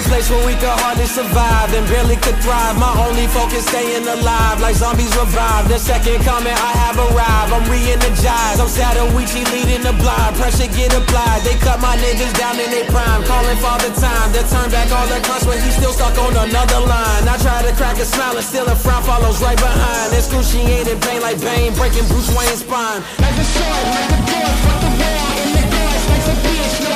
Place 0.09 0.25
where 0.33 0.41
we 0.41 0.57
could 0.57 0.73
hardly 0.81 1.05
survive 1.05 1.69
and 1.69 1.85
barely 1.85 2.17
could 2.17 2.33
thrive. 2.41 2.73
My 2.81 2.89
only 3.05 3.29
focus 3.29 3.61
staying 3.69 4.09
alive, 4.09 4.57
like 4.57 4.73
zombies 4.73 5.13
revive. 5.13 5.69
The 5.69 5.77
second 5.77 6.25
coming, 6.25 6.49
I 6.49 6.71
have 6.81 6.97
arrived. 6.97 7.53
I'm 7.53 7.61
re-energized. 7.69 8.57
I'm 8.57 8.65
Zatoichi 8.65 9.45
leading 9.53 9.85
the 9.85 9.93
blind. 10.01 10.33
Pressure 10.35 10.65
get 10.73 10.97
applied. 10.97 11.45
They 11.45 11.53
cut 11.61 11.77
my 11.77 11.93
niggas 12.01 12.33
down 12.41 12.57
in 12.57 12.73
their 12.73 12.89
prime, 12.89 13.21
calling 13.29 13.55
father 13.61 13.93
time 14.01 14.33
to 14.33 14.41
turn 14.49 14.73
back 14.73 14.89
all 14.89 15.05
the 15.05 15.21
cunts 15.21 15.45
when 15.45 15.61
he's 15.61 15.77
still 15.77 15.93
stuck 15.93 16.17
on 16.17 16.33
another 16.33 16.81
line. 16.89 17.29
I 17.29 17.37
try 17.37 17.61
to 17.61 17.71
crack 17.77 18.01
a 18.01 18.05
smile 18.05 18.33
and 18.33 18.43
still 18.43 18.65
a 18.65 18.73
frown 18.73 19.05
follows 19.05 19.37
right 19.45 19.61
behind. 19.61 20.09
Excruciating 20.17 20.99
pain 21.05 21.21
like 21.21 21.37
Bane, 21.37 21.77
breaking 21.77 22.09
Bruce 22.09 22.33
Wayne's 22.33 22.65
spine. 22.65 23.05
Like 23.21 23.37
a 23.37 23.45
sword, 23.45 23.85
like 23.93 24.09
a 24.09 24.19
door, 24.25 24.51
fuck 24.65 24.79
the 24.81 24.89
war 24.89 25.29
in 25.37 25.49
the 25.53 25.63
guards, 25.69 26.05
like 26.09 26.25
a 26.33 26.35
bitch, 26.41 26.88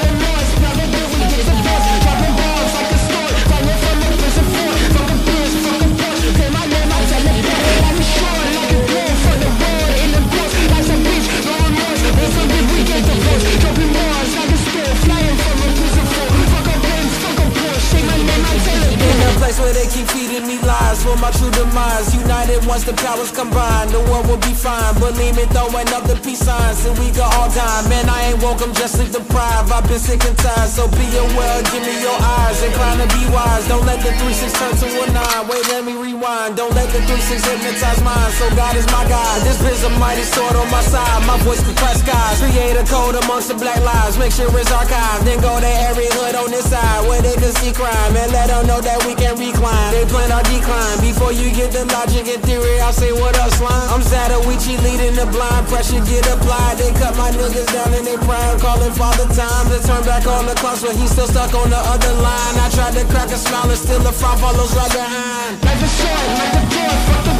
place 19.44 19.60
where 19.60 19.76
they 19.76 19.88
keep 19.92 20.08
feeding 20.16 20.48
me 20.48 20.56
lies 20.64 21.04
for 21.04 21.20
my 21.20 21.28
true 21.36 21.52
demise. 21.52 22.16
United 22.16 22.64
once 22.64 22.88
the 22.88 22.96
powers 23.04 23.32
combine, 23.32 23.92
the 23.92 24.00
world 24.08 24.24
will 24.32 24.40
be 24.40 24.56
fine. 24.56 24.96
Believe 25.04 25.36
me, 25.36 25.44
throwing 25.52 25.90
up 25.92 26.08
the 26.08 26.16
peace 26.24 26.40
signs, 26.48 26.80
and 26.88 26.96
we 26.96 27.12
go 27.12 27.28
all 27.36 27.52
time. 27.52 27.84
Man, 27.92 28.08
I 28.08 28.32
ain't 28.32 28.40
woke, 28.40 28.64
I'm 28.64 28.72
just 28.72 28.96
sleep 28.96 29.12
deprived. 29.12 29.68
I've 29.68 29.84
been 29.84 30.00
sick 30.00 30.24
and 30.24 30.38
tired, 30.40 30.72
so 30.72 30.88
be 30.96 31.08
aware. 31.20 31.60
Give 31.76 31.84
me 31.84 31.96
your 32.00 32.16
eyes, 32.40 32.64
incline 32.64 33.04
to 33.04 33.08
be 33.12 33.24
wise. 33.36 33.68
Don't 33.68 33.84
let 33.84 34.00
the 34.00 34.16
3-6 34.16 34.56
turn 34.56 34.74
to 34.80 34.88
a 35.04 35.06
9. 35.12 35.52
Wait, 35.52 35.64
let 35.68 35.84
me 35.84 35.94
rewind. 36.00 36.56
Don't 36.56 36.72
let 36.72 36.88
the 36.96 37.04
3-6 37.04 37.44
hypnotize 37.44 38.00
mine. 38.00 38.32
So 38.40 38.48
God 38.56 38.80
is 38.80 38.88
my 38.96 39.04
God. 39.12 39.44
This 39.44 39.60
bit's 39.60 39.84
a 39.84 39.92
mighty 40.00 40.24
sword 40.24 40.56
on 40.56 40.72
my 40.72 40.84
side. 40.88 41.20
My 41.28 41.36
voice 41.44 41.60
can 41.60 41.76
crash 41.76 42.00
skies. 42.00 42.40
Create 42.40 42.80
a 42.80 42.86
code 42.88 43.16
amongst 43.20 43.52
the 43.52 43.60
black 43.60 43.80
lives. 43.84 44.16
Make 44.16 44.32
sure 44.32 44.48
it's 44.56 44.72
archived. 44.72 45.28
Then 45.28 45.40
go 45.44 45.60
to 45.60 45.72
every 45.92 46.08
hood 46.16 46.36
on 46.36 46.48
this 46.48 46.70
side 46.72 47.04
where 47.08 47.20
can 47.20 47.23
see 47.60 47.72
crime 47.74 48.16
and 48.16 48.32
let 48.32 48.48
them 48.50 48.66
know 48.66 48.82
that 48.82 49.00
we 49.06 49.14
can 49.14 49.38
reclaim. 49.38 49.56
swine. 49.56 49.92
They 49.94 50.06
plan 50.06 50.32
our 50.32 50.44
decline. 50.44 50.98
Before 51.00 51.32
you 51.32 51.54
get 51.54 51.72
the 51.72 51.86
logic 51.86 52.28
and 52.28 52.42
theory, 52.44 52.80
I'll 52.82 52.94
say 52.94 53.12
what 53.12 53.38
up, 53.38 53.52
slime. 53.54 53.88
I'm 53.94 54.02
Zatoichi 54.02 54.82
leading 54.82 55.16
the 55.16 55.28
blind. 55.30 55.68
Pressure 55.68 56.02
get 56.06 56.26
applied. 56.28 56.78
They 56.78 56.92
cut 56.98 57.16
my 57.16 57.30
niggas 57.32 57.70
down 57.72 57.94
in 57.94 58.04
their 58.06 58.20
prime. 58.20 58.60
Calling 58.60 58.94
father 58.94 59.28
time 59.34 59.66
to 59.70 59.78
turn 59.86 60.04
back 60.04 60.26
on 60.26 60.46
the 60.46 60.56
clocks, 60.56 60.82
but 60.82 60.96
he's 60.96 61.12
still 61.12 61.28
stuck 61.28 61.54
on 61.54 61.70
the 61.70 61.80
other 61.80 62.14
line. 62.20 62.56
I 62.60 62.70
tried 62.74 62.94
to 62.98 63.04
crack 63.12 63.30
a 63.30 63.38
smile 63.38 63.70
and 63.70 63.80
still 63.80 64.00
the 64.00 64.12
frown 64.12 64.38
follows 64.38 64.74
right 64.76 64.92
behind. 64.92 65.64
Like 65.64 65.80
the 65.80 65.90
short, 65.90 66.28
like 66.40 66.54
the 66.58 66.64
door, 66.74 66.96
fuck 67.08 67.24
the 67.26 67.33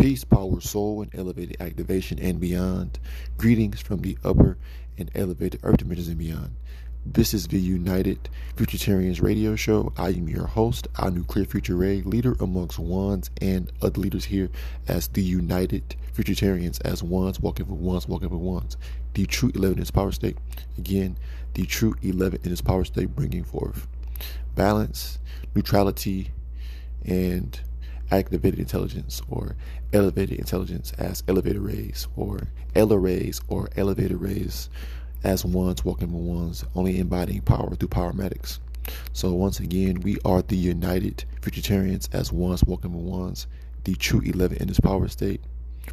Peace, 0.00 0.24
power, 0.24 0.62
soul, 0.62 1.02
and 1.02 1.14
elevated 1.14 1.58
activation 1.60 2.18
and 2.18 2.40
beyond. 2.40 2.98
Greetings 3.36 3.82
from 3.82 4.00
the 4.00 4.16
upper 4.24 4.56
and 4.96 5.10
elevated 5.14 5.60
earth 5.62 5.76
dimensions 5.76 6.08
and 6.08 6.16
beyond. 6.16 6.56
This 7.04 7.34
is 7.34 7.48
the 7.48 7.60
United 7.60 8.30
Futuritarians 8.56 9.20
radio 9.20 9.56
show. 9.56 9.92
I 9.98 10.08
am 10.08 10.26
your 10.26 10.46
host, 10.46 10.88
our 10.96 11.10
nuclear 11.10 11.44
future 11.44 11.76
ray, 11.76 12.00
leader 12.00 12.34
amongst 12.40 12.78
ones 12.78 13.28
and 13.42 13.70
other 13.82 14.00
leaders 14.00 14.24
here 14.24 14.48
as 14.88 15.08
the 15.08 15.22
United 15.22 15.96
Futuritarians, 16.14 16.80
as 16.82 17.02
ones 17.02 17.38
walking 17.38 17.66
for 17.66 17.74
ones, 17.74 18.08
walking 18.08 18.30
for 18.30 18.38
ones. 18.38 18.78
The 19.12 19.26
true 19.26 19.52
11 19.54 19.76
in 19.76 19.82
its 19.82 19.90
power 19.90 20.12
state. 20.12 20.38
Again, 20.78 21.18
the 21.52 21.66
true 21.66 21.94
11 22.00 22.40
in 22.44 22.52
its 22.52 22.62
power 22.62 22.84
state, 22.84 23.14
bringing 23.14 23.44
forth 23.44 23.86
balance, 24.54 25.18
neutrality, 25.54 26.30
and 27.04 27.60
activated 28.10 28.58
intelligence 28.58 29.22
or 29.28 29.56
elevated 29.92 30.38
intelligence 30.38 30.92
as 30.98 31.22
elevator 31.28 31.60
rays 31.60 32.08
or 32.16 32.48
Ella 32.74 32.98
rays 32.98 33.40
or 33.48 33.68
elevator 33.76 34.16
rays 34.16 34.68
as 35.24 35.44
ones 35.44 35.84
walking 35.84 36.12
with 36.12 36.22
ones, 36.22 36.64
only 36.74 36.98
embodying 36.98 37.42
power 37.42 37.74
through 37.74 37.88
powermatics. 37.88 38.58
So 39.12 39.32
once 39.32 39.60
again, 39.60 40.00
we 40.00 40.18
are 40.24 40.42
the 40.42 40.56
united 40.56 41.24
futuritarians 41.40 42.08
as 42.12 42.32
ones 42.32 42.64
walking 42.64 42.92
with 42.92 43.04
ones, 43.04 43.46
the 43.84 43.94
true 43.94 44.20
11 44.20 44.58
in 44.58 44.68
this 44.68 44.80
power 44.80 45.08
state, 45.08 45.42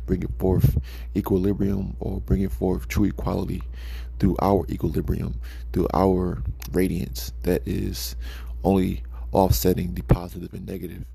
bringing 0.06 0.34
forth 0.40 0.78
equilibrium 1.16 1.96
or 2.00 2.22
bringing 2.22 2.50
forth 2.50 2.88
true 2.88 3.06
equality 3.06 3.62
through 4.20 4.36
our 4.42 4.66
equilibrium, 4.70 5.36
through 5.74 5.88
our 5.94 6.42
radiance 6.72 7.34
that 7.44 7.68
is 7.68 8.16
only 8.64 9.04
offsetting 9.34 9.94
the 9.94 10.02
positive 10.04 10.54
and 10.54 10.66
negative 10.66 11.06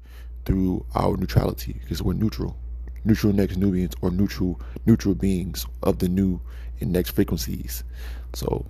through 0.45 0.85
our 0.95 1.17
neutrality 1.17 1.77
because 1.81 2.03
we're 2.03 2.13
neutral. 2.15 2.57
Neutral 3.05 3.33
next 3.33 3.57
nubians 3.57 3.95
or 4.01 4.11
neutral 4.11 4.61
neutral 4.87 5.15
beings 5.15 5.67
of 5.83 5.99
the 5.99 6.09
new 6.09 6.41
and 6.81 6.93
next 6.93 7.11
frequencies. 7.11 7.85
So 8.35 8.67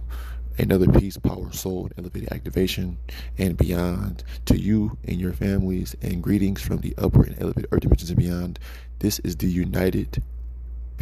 another 0.59 0.87
peace 0.91 1.17
power 1.17 1.53
soul 1.53 1.91
elevated 1.99 2.33
activation 2.33 2.99
and 3.39 3.57
beyond. 3.57 4.25
To 4.47 4.59
you 4.59 4.99
and 5.05 5.21
your 5.21 5.33
families 5.33 5.95
and 6.03 6.23
greetings 6.23 6.61
from 6.63 6.79
the 6.79 6.95
upper 6.99 7.25
and 7.25 7.41
elevated 7.41 7.69
earth 7.73 7.81
dimensions 7.81 8.11
and 8.11 8.19
beyond. 8.19 8.59
This 8.99 9.19
is 9.21 9.37
the 9.37 9.51
united 9.51 10.23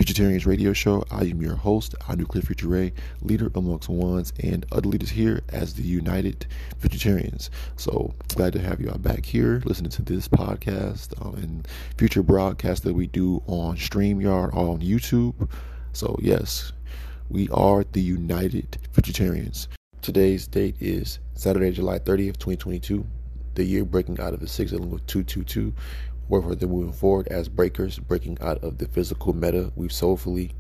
Futuritarians 0.01 0.47
Radio 0.47 0.73
Show. 0.73 1.05
I 1.11 1.25
am 1.25 1.43
your 1.43 1.57
host, 1.57 1.95
nuclear 2.17 2.41
future 2.41 2.69
ray, 2.69 2.95
leader 3.21 3.53
amongst 3.55 3.91
ones 3.91 4.33
and 4.43 4.65
other 4.73 4.89
leaders 4.89 5.11
here 5.11 5.43
as 5.51 5.75
the 5.75 5.83
United 5.83 6.47
Futuritarians. 6.81 7.51
So 7.77 8.15
glad 8.35 8.55
to 8.55 8.61
have 8.61 8.81
you 8.81 8.89
all 8.89 8.97
back 8.97 9.27
here 9.27 9.61
listening 9.67 9.91
to 9.91 10.03
this 10.03 10.27
podcast 10.27 11.21
um, 11.21 11.35
and 11.35 11.69
future 11.99 12.23
broadcasts 12.23 12.83
that 12.87 12.95
we 12.95 13.09
do 13.09 13.43
on 13.47 13.77
StreamYard 13.77 14.55
or 14.55 14.71
on 14.71 14.81
YouTube. 14.81 15.51
So 15.93 16.19
yes, 16.23 16.73
we 17.29 17.51
are 17.51 17.85
the 17.93 18.01
United 18.01 18.79
Futuritarians. 18.95 19.67
Today's 20.01 20.47
date 20.47 20.77
is 20.81 21.19
Saturday, 21.35 21.73
July 21.73 21.99
30th, 21.99 22.39
2022. 22.39 23.07
The 23.53 23.65
year 23.65 23.85
breaking 23.85 24.19
out 24.19 24.33
of 24.33 24.41
the 24.41 24.47
sixth 24.47 24.73
element 24.73 24.93
with 24.95 25.07
222 25.09 25.75
wherefore 26.31 26.55
they're 26.55 26.69
moving 26.69 26.93
forward 26.93 27.27
as 27.29 27.49
breakers, 27.49 27.99
breaking 27.99 28.39
out 28.41 28.63
of 28.63 28.79
the 28.79 28.87
physical 28.87 29.35
meta 29.35 29.73
we've 29.75 29.93
soulfully 29.93 30.53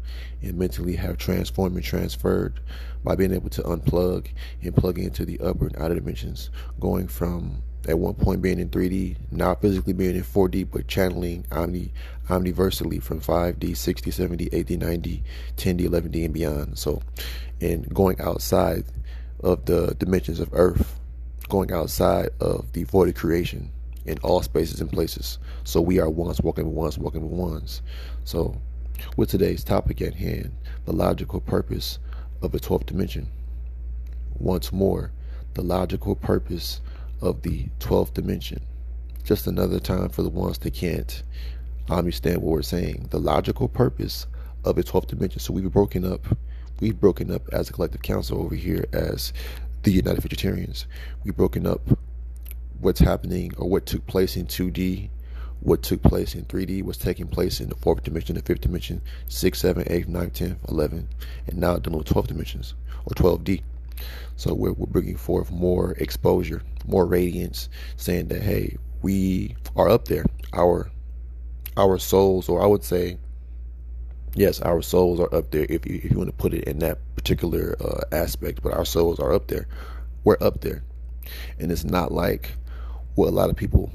and 0.42 0.58
mentally 0.58 0.96
have 0.96 1.16
transformed 1.16 1.76
and 1.76 1.84
transferred 1.84 2.58
by 3.04 3.14
being 3.14 3.32
able 3.32 3.48
to 3.48 3.62
unplug 3.62 4.26
and 4.62 4.74
plug 4.74 4.98
into 4.98 5.24
the 5.24 5.38
upper 5.38 5.68
and 5.68 5.76
outer 5.78 5.94
dimensions, 5.94 6.50
going 6.80 7.06
from 7.06 7.62
at 7.88 7.98
one 7.98 8.14
point 8.14 8.42
being 8.42 8.58
in 8.58 8.68
3D, 8.68 9.16
now 9.30 9.54
physically 9.54 9.92
being 9.92 10.16
in 10.16 10.24
4D, 10.24 10.68
but 10.70 10.88
channeling 10.88 11.46
omni 11.52 11.92
omniversally 12.28 13.00
from 13.00 13.20
5D, 13.20 13.76
60, 13.76 14.10
70, 14.10 14.48
80, 14.52 14.76
90, 14.76 15.22
10D, 15.56 15.88
11D, 15.88 16.24
and 16.24 16.34
beyond. 16.34 16.78
So, 16.78 17.00
and 17.60 17.88
going 17.94 18.20
outside 18.20 18.84
of 19.42 19.64
the 19.66 19.94
dimensions 19.98 20.40
of 20.40 20.50
Earth, 20.52 20.98
going 21.48 21.72
outside 21.72 22.30
of 22.40 22.72
the 22.72 22.82
void 22.84 23.08
of 23.08 23.14
creation 23.14 23.70
in 24.06 24.18
all 24.18 24.42
spaces 24.42 24.80
and 24.80 24.90
places. 24.90 25.38
So 25.64 25.80
we 25.80 25.98
are 26.00 26.10
ones 26.10 26.40
walking 26.40 26.66
with 26.66 26.74
ones 26.74 26.98
walking 26.98 27.22
with 27.22 27.32
ones. 27.32 27.82
So 28.24 28.56
with 29.16 29.30
today's 29.30 29.64
topic 29.64 30.00
at 30.02 30.14
hand, 30.14 30.52
the 30.84 30.92
logical 30.92 31.40
purpose 31.40 31.98
of 32.42 32.52
the 32.52 32.60
12th 32.60 32.86
dimension. 32.86 33.28
Once 34.38 34.72
more, 34.72 35.12
the 35.54 35.62
logical 35.62 36.14
purpose 36.14 36.80
of 37.20 37.42
the 37.42 37.66
12th 37.80 38.14
dimension. 38.14 38.60
Just 39.24 39.46
another 39.46 39.78
time 39.78 40.08
for 40.08 40.22
the 40.22 40.30
ones 40.30 40.58
that 40.58 40.74
can't 40.74 41.22
understand 41.90 42.38
what 42.42 42.52
we're 42.52 42.62
saying. 42.62 43.08
The 43.10 43.20
logical 43.20 43.68
purpose 43.68 44.26
of 44.64 44.76
the 44.76 44.82
12th 44.82 45.08
dimension. 45.08 45.40
So 45.40 45.52
we've 45.52 45.70
broken 45.70 46.10
up. 46.10 46.26
We've 46.80 46.98
broken 46.98 47.30
up 47.30 47.48
as 47.52 47.68
a 47.68 47.72
collective 47.72 48.02
council 48.02 48.40
over 48.40 48.54
here 48.54 48.86
as 48.92 49.34
the 49.82 49.92
United 49.92 50.22
Futuritarians. 50.22 50.86
We've 51.24 51.36
broken 51.36 51.66
up 51.66 51.98
what's 52.80 53.00
happening 53.00 53.52
or 53.56 53.68
what 53.68 53.86
took 53.86 54.06
place 54.06 54.36
in 54.36 54.46
2D, 54.46 55.10
what 55.60 55.82
took 55.82 56.02
place 56.02 56.34
in 56.34 56.44
3D, 56.46 56.82
what's 56.82 56.98
taking 56.98 57.28
place 57.28 57.60
in 57.60 57.68
the 57.68 57.74
fourth 57.76 58.02
dimension, 58.02 58.34
the 58.36 58.42
fifth 58.42 58.62
dimension, 58.62 59.02
6, 59.28 59.58
7, 59.58 59.84
8, 59.86 60.08
9, 60.08 60.30
10, 60.30 60.56
11, 60.68 61.08
and 61.46 61.58
now 61.58 61.76
dealing 61.76 61.98
with 61.98 62.08
12 62.08 62.28
dimensions 62.28 62.74
or 63.04 63.14
12D. 63.14 63.62
So 64.36 64.54
we're, 64.54 64.72
we're 64.72 64.86
bringing 64.86 65.16
forth 65.16 65.50
more 65.50 65.92
exposure, 65.92 66.62
more 66.86 67.04
radiance, 67.06 67.68
saying 67.96 68.28
that, 68.28 68.42
hey, 68.42 68.76
we 69.02 69.56
are 69.76 69.88
up 69.88 70.06
there. 70.06 70.24
Our 70.52 70.90
our 71.76 71.98
souls, 71.98 72.48
or 72.48 72.62
I 72.62 72.66
would 72.66 72.82
say, 72.82 73.18
yes, 74.34 74.60
our 74.60 74.82
souls 74.82 75.20
are 75.20 75.32
up 75.34 75.50
there 75.50 75.66
if 75.68 75.86
you, 75.86 76.00
if 76.02 76.10
you 76.10 76.18
want 76.18 76.28
to 76.28 76.36
put 76.36 76.52
it 76.52 76.64
in 76.64 76.80
that 76.80 76.98
particular 77.14 77.76
uh, 77.80 78.02
aspect, 78.12 78.62
but 78.62 78.74
our 78.74 78.84
souls 78.84 79.18
are 79.20 79.32
up 79.32 79.46
there. 79.48 79.66
We're 80.24 80.36
up 80.40 80.60
there. 80.60 80.82
And 81.58 81.70
it's 81.70 81.84
not 81.84 82.12
like 82.12 82.52
what 83.20 83.28
a 83.28 83.32
lot 83.32 83.50
of 83.50 83.56
people 83.56 83.90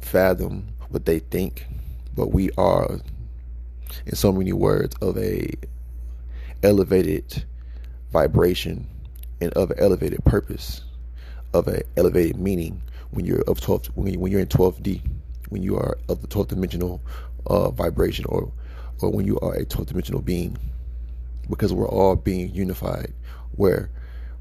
fathom 0.00 0.68
what 0.90 1.06
they 1.06 1.18
think, 1.18 1.66
but 2.14 2.28
we 2.28 2.52
are, 2.56 3.00
in 4.06 4.14
so 4.14 4.30
many 4.30 4.52
words, 4.52 4.94
of 5.02 5.18
a 5.18 5.50
elevated 6.62 7.44
vibration 8.12 8.86
and 9.40 9.52
of 9.54 9.72
an 9.72 9.80
elevated 9.80 10.24
purpose, 10.24 10.82
of 11.52 11.66
an 11.66 11.82
elevated 11.96 12.38
meaning 12.38 12.80
when 13.10 13.24
you're 13.24 13.42
of 13.48 13.60
12 13.60 13.86
when, 13.96 14.20
when 14.20 14.30
you're 14.30 14.40
in 14.40 14.46
12D, 14.46 15.02
when 15.48 15.64
you 15.64 15.76
are 15.76 15.98
of 16.08 16.22
the 16.22 16.28
12th 16.28 16.48
dimensional 16.48 17.02
uh, 17.48 17.70
vibration 17.70 18.24
or 18.28 18.52
or 19.02 19.10
when 19.10 19.26
you 19.26 19.36
are 19.40 19.54
a 19.54 19.64
12th 19.64 19.86
dimensional 19.86 20.22
being 20.22 20.56
because 21.50 21.72
we're 21.72 21.88
all 21.88 22.14
being 22.14 22.54
unified 22.54 23.12
where 23.56 23.90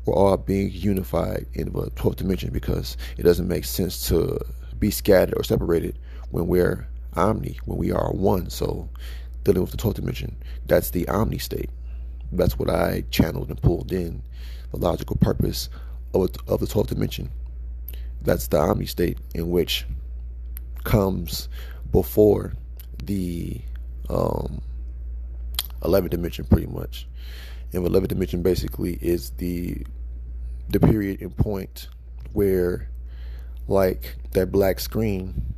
we're 0.05 0.15
all 0.15 0.37
being 0.37 0.69
unified 0.71 1.45
in 1.53 1.71
the 1.71 1.89
12th 1.91 2.17
dimension 2.17 2.51
because 2.51 2.97
it 3.17 3.23
doesn't 3.23 3.47
make 3.47 3.65
sense 3.65 4.07
to 4.09 4.39
be 4.79 4.91
scattered 4.91 5.35
or 5.37 5.43
separated 5.43 5.97
when 6.31 6.47
we're 6.47 6.87
omni 7.15 7.59
when 7.65 7.77
we 7.77 7.91
are 7.91 8.11
one 8.11 8.49
so 8.49 8.89
dealing 9.43 9.61
with 9.61 9.71
the 9.71 9.77
12th 9.77 9.95
dimension. 9.95 10.35
That's 10.65 10.89
the 10.89 11.07
omni 11.07 11.37
state. 11.37 11.69
That's 12.31 12.57
what 12.57 12.69
i 12.69 13.03
channeled 13.11 13.49
and 13.49 13.61
pulled 13.61 13.91
in 13.91 14.23
the 14.71 14.77
logical 14.77 15.15
purpose 15.17 15.69
of, 16.13 16.29
of 16.47 16.59
the 16.59 16.65
12th 16.65 16.87
dimension. 16.87 17.31
That's 18.21 18.47
the 18.47 18.59
omni 18.59 18.85
state 18.85 19.19
in 19.35 19.49
which 19.49 19.85
comes 20.83 21.49
before 21.91 22.53
the 23.03 23.61
um, 24.09 24.61
11th 25.81 26.09
dimension 26.09 26.45
pretty 26.45 26.67
much 26.67 27.07
and 27.73 27.85
11th 27.85 28.09
dimension 28.09 28.41
basically 28.41 28.97
is 29.01 29.31
the 29.31 29.85
the 30.69 30.79
period 30.79 31.21
and 31.21 31.35
point 31.35 31.89
where 32.33 32.89
like 33.67 34.15
that 34.31 34.51
black 34.51 34.79
screen 34.79 35.53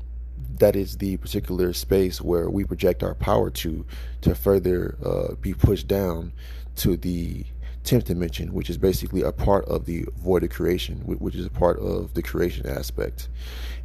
that 0.60 0.75
is 0.75 0.97
the 0.97 1.17
particular 1.17 1.73
space 1.73 2.21
where 2.21 2.49
we 2.49 2.63
project 2.63 3.04
our 3.04 3.13
power 3.13 3.49
to 3.49 3.86
to 4.21 4.34
further 4.34 4.97
uh, 5.06 5.36
be 5.36 5.54
pushed 5.54 5.88
down 5.88 6.32
to 6.75 6.95
the 6.97 7.45
10th 7.84 8.06
dimension 8.06 8.54
which 8.54 8.69
is 8.69 8.78
basically 8.78 9.21
a 9.21 9.32
part 9.32 9.65
of 9.65 9.86
the 9.86 10.06
void 10.17 10.43
of 10.43 10.49
creation 10.49 10.97
which 11.06 11.36
is 11.36 11.45
a 11.45 11.49
part 11.51 11.78
of 11.80 12.13
the 12.13 12.21
creation 12.21 12.67
aspect. 12.67 13.30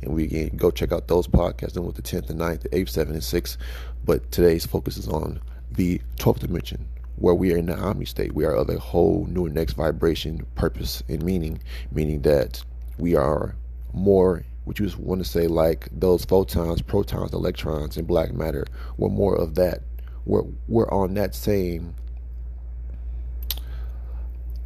And 0.02 0.14
we 0.14 0.26
can 0.28 0.56
go 0.56 0.70
check 0.70 0.92
out 0.92 1.08
those 1.08 1.28
podcasts 1.28 1.76
and 1.76 1.86
with 1.86 1.96
the 1.96 2.02
10th 2.02 2.30
and 2.30 2.40
9th 2.40 2.62
the 2.62 2.68
8th 2.70 2.92
7th 2.92 3.10
and 3.10 3.16
6th 3.16 3.56
but 4.04 4.30
today's 4.32 4.64
focus 4.64 4.96
is 4.96 5.08
on 5.08 5.40
the 5.70 6.00
12th 6.16 6.38
dimension 6.38 6.88
where 7.20 7.34
we 7.34 7.52
are 7.52 7.56
in 7.58 7.66
the 7.66 7.78
omni 7.78 8.06
state. 8.06 8.34
We 8.34 8.44
are 8.44 8.54
of 8.54 8.68
a 8.70 8.78
whole 8.78 9.26
new 9.26 9.48
next 9.48 9.74
vibration 9.74 10.46
purpose 10.54 11.02
and 11.08 11.22
meaning 11.22 11.60
meaning 11.92 12.22
that 12.22 12.62
we 12.98 13.14
are 13.14 13.54
more 13.92 14.42
what 14.64 14.78
you 14.78 14.86
just 14.86 14.98
want 14.98 15.22
to 15.22 15.28
say 15.28 15.46
like 15.46 15.88
those 15.92 16.24
photons 16.24 16.82
protons 16.82 17.32
electrons 17.32 17.96
and 17.96 18.06
black 18.06 18.32
matter. 18.32 18.64
We're 18.96 19.10
more 19.10 19.36
of 19.36 19.54
that. 19.56 19.82
We're 20.24 20.44
we're 20.66 20.90
on 20.90 21.14
that 21.14 21.34
same 21.34 21.94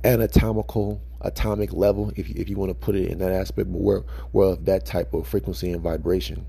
anatomical 0.05 1.01
atomic 1.23 1.73
level 1.73 2.13
if 2.17 2.29
you, 2.29 2.35
if 2.37 2.49
you 2.49 2.57
want 2.57 2.71
to 2.71 2.75
put 2.75 2.95
it 2.95 3.09
in 3.09 3.17
that 3.19 3.33
aspect 3.33 3.73
but 3.73 3.81
we're 3.81 4.03
we're 4.33 4.53
of 4.53 4.67
that 4.67 4.85
type 4.85 5.15
of 5.15 5.27
frequency 5.27 5.73
and 5.73 5.81
vibration 5.81 6.45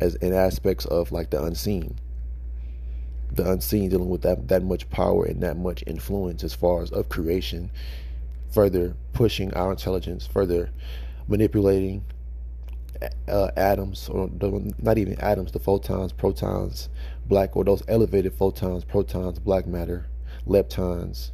as 0.00 0.16
in 0.16 0.34
aspects 0.34 0.84
of 0.86 1.12
like 1.12 1.30
the 1.30 1.40
unseen 1.40 1.96
the 3.32 3.48
unseen 3.50 3.88
dealing 3.88 4.08
with 4.08 4.22
that 4.22 4.48
that 4.48 4.62
much 4.62 4.88
power 4.90 5.24
and 5.24 5.42
that 5.42 5.56
much 5.56 5.84
influence 5.86 6.42
as 6.44 6.54
far 6.54 6.82
as 6.82 6.90
of 6.90 7.08
creation 7.08 7.70
further 8.50 8.94
pushing 9.12 9.52
our 9.54 9.70
intelligence 9.70 10.26
further 10.26 10.70
manipulating 11.28 12.04
uh, 13.28 13.50
atoms 13.56 14.08
or 14.08 14.28
the, 14.28 14.74
not 14.78 14.98
even 14.98 15.18
atoms 15.20 15.52
the 15.52 15.58
photons 15.58 16.12
protons 16.12 16.88
black 17.26 17.56
or 17.56 17.64
those 17.64 17.82
elevated 17.88 18.34
photons 18.34 18.84
protons 18.84 19.38
black 19.38 19.66
matter 19.66 20.06
leptons 20.46 21.30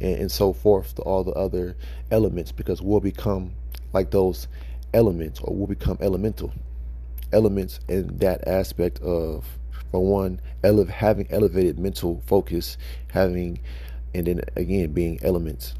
and, 0.00 0.16
and 0.22 0.32
so 0.32 0.52
forth 0.52 0.94
to 0.94 1.02
all 1.02 1.22
the 1.22 1.32
other 1.32 1.76
elements 2.10 2.50
because 2.50 2.82
we'll 2.82 3.00
become 3.00 3.52
like 3.92 4.10
those 4.10 4.48
elements 4.94 5.40
or 5.40 5.54
we'll 5.54 5.66
become 5.66 5.98
elemental 6.00 6.52
elements 7.32 7.80
in 7.88 8.18
that 8.18 8.46
aspect 8.46 8.98
of 9.00 9.44
for 9.92 10.04
one 10.04 10.40
ele- 10.64 10.84
having 10.86 11.30
elevated 11.30 11.78
mental 11.78 12.20
focus 12.26 12.76
having 13.12 13.60
and 14.14 14.26
then 14.26 14.40
again 14.56 14.92
being 14.92 15.18
elements 15.22 15.74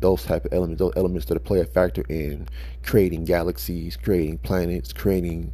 those 0.00 0.22
type 0.24 0.44
of 0.44 0.52
elements 0.52 0.78
those 0.78 0.92
elements 0.96 1.26
that 1.26 1.42
play 1.44 1.60
a 1.60 1.64
factor 1.64 2.04
in 2.10 2.46
creating 2.82 3.24
galaxies 3.24 3.96
creating 3.96 4.36
planets 4.38 4.92
creating 4.92 5.50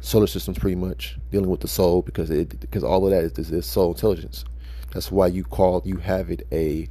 solar 0.00 0.26
systems 0.26 0.58
pretty 0.58 0.76
much 0.76 1.18
dealing 1.30 1.50
with 1.50 1.60
the 1.60 1.68
soul 1.68 2.00
because 2.00 2.30
it 2.30 2.58
because 2.60 2.82
all 2.82 3.04
of 3.04 3.10
that 3.10 3.38
is, 3.38 3.50
is 3.50 3.66
soul 3.66 3.92
intelligence 3.92 4.46
that's 4.94 5.12
why 5.12 5.26
you 5.26 5.44
call 5.44 5.82
you 5.84 5.98
have 5.98 6.30
it 6.30 6.46
a 6.50 6.88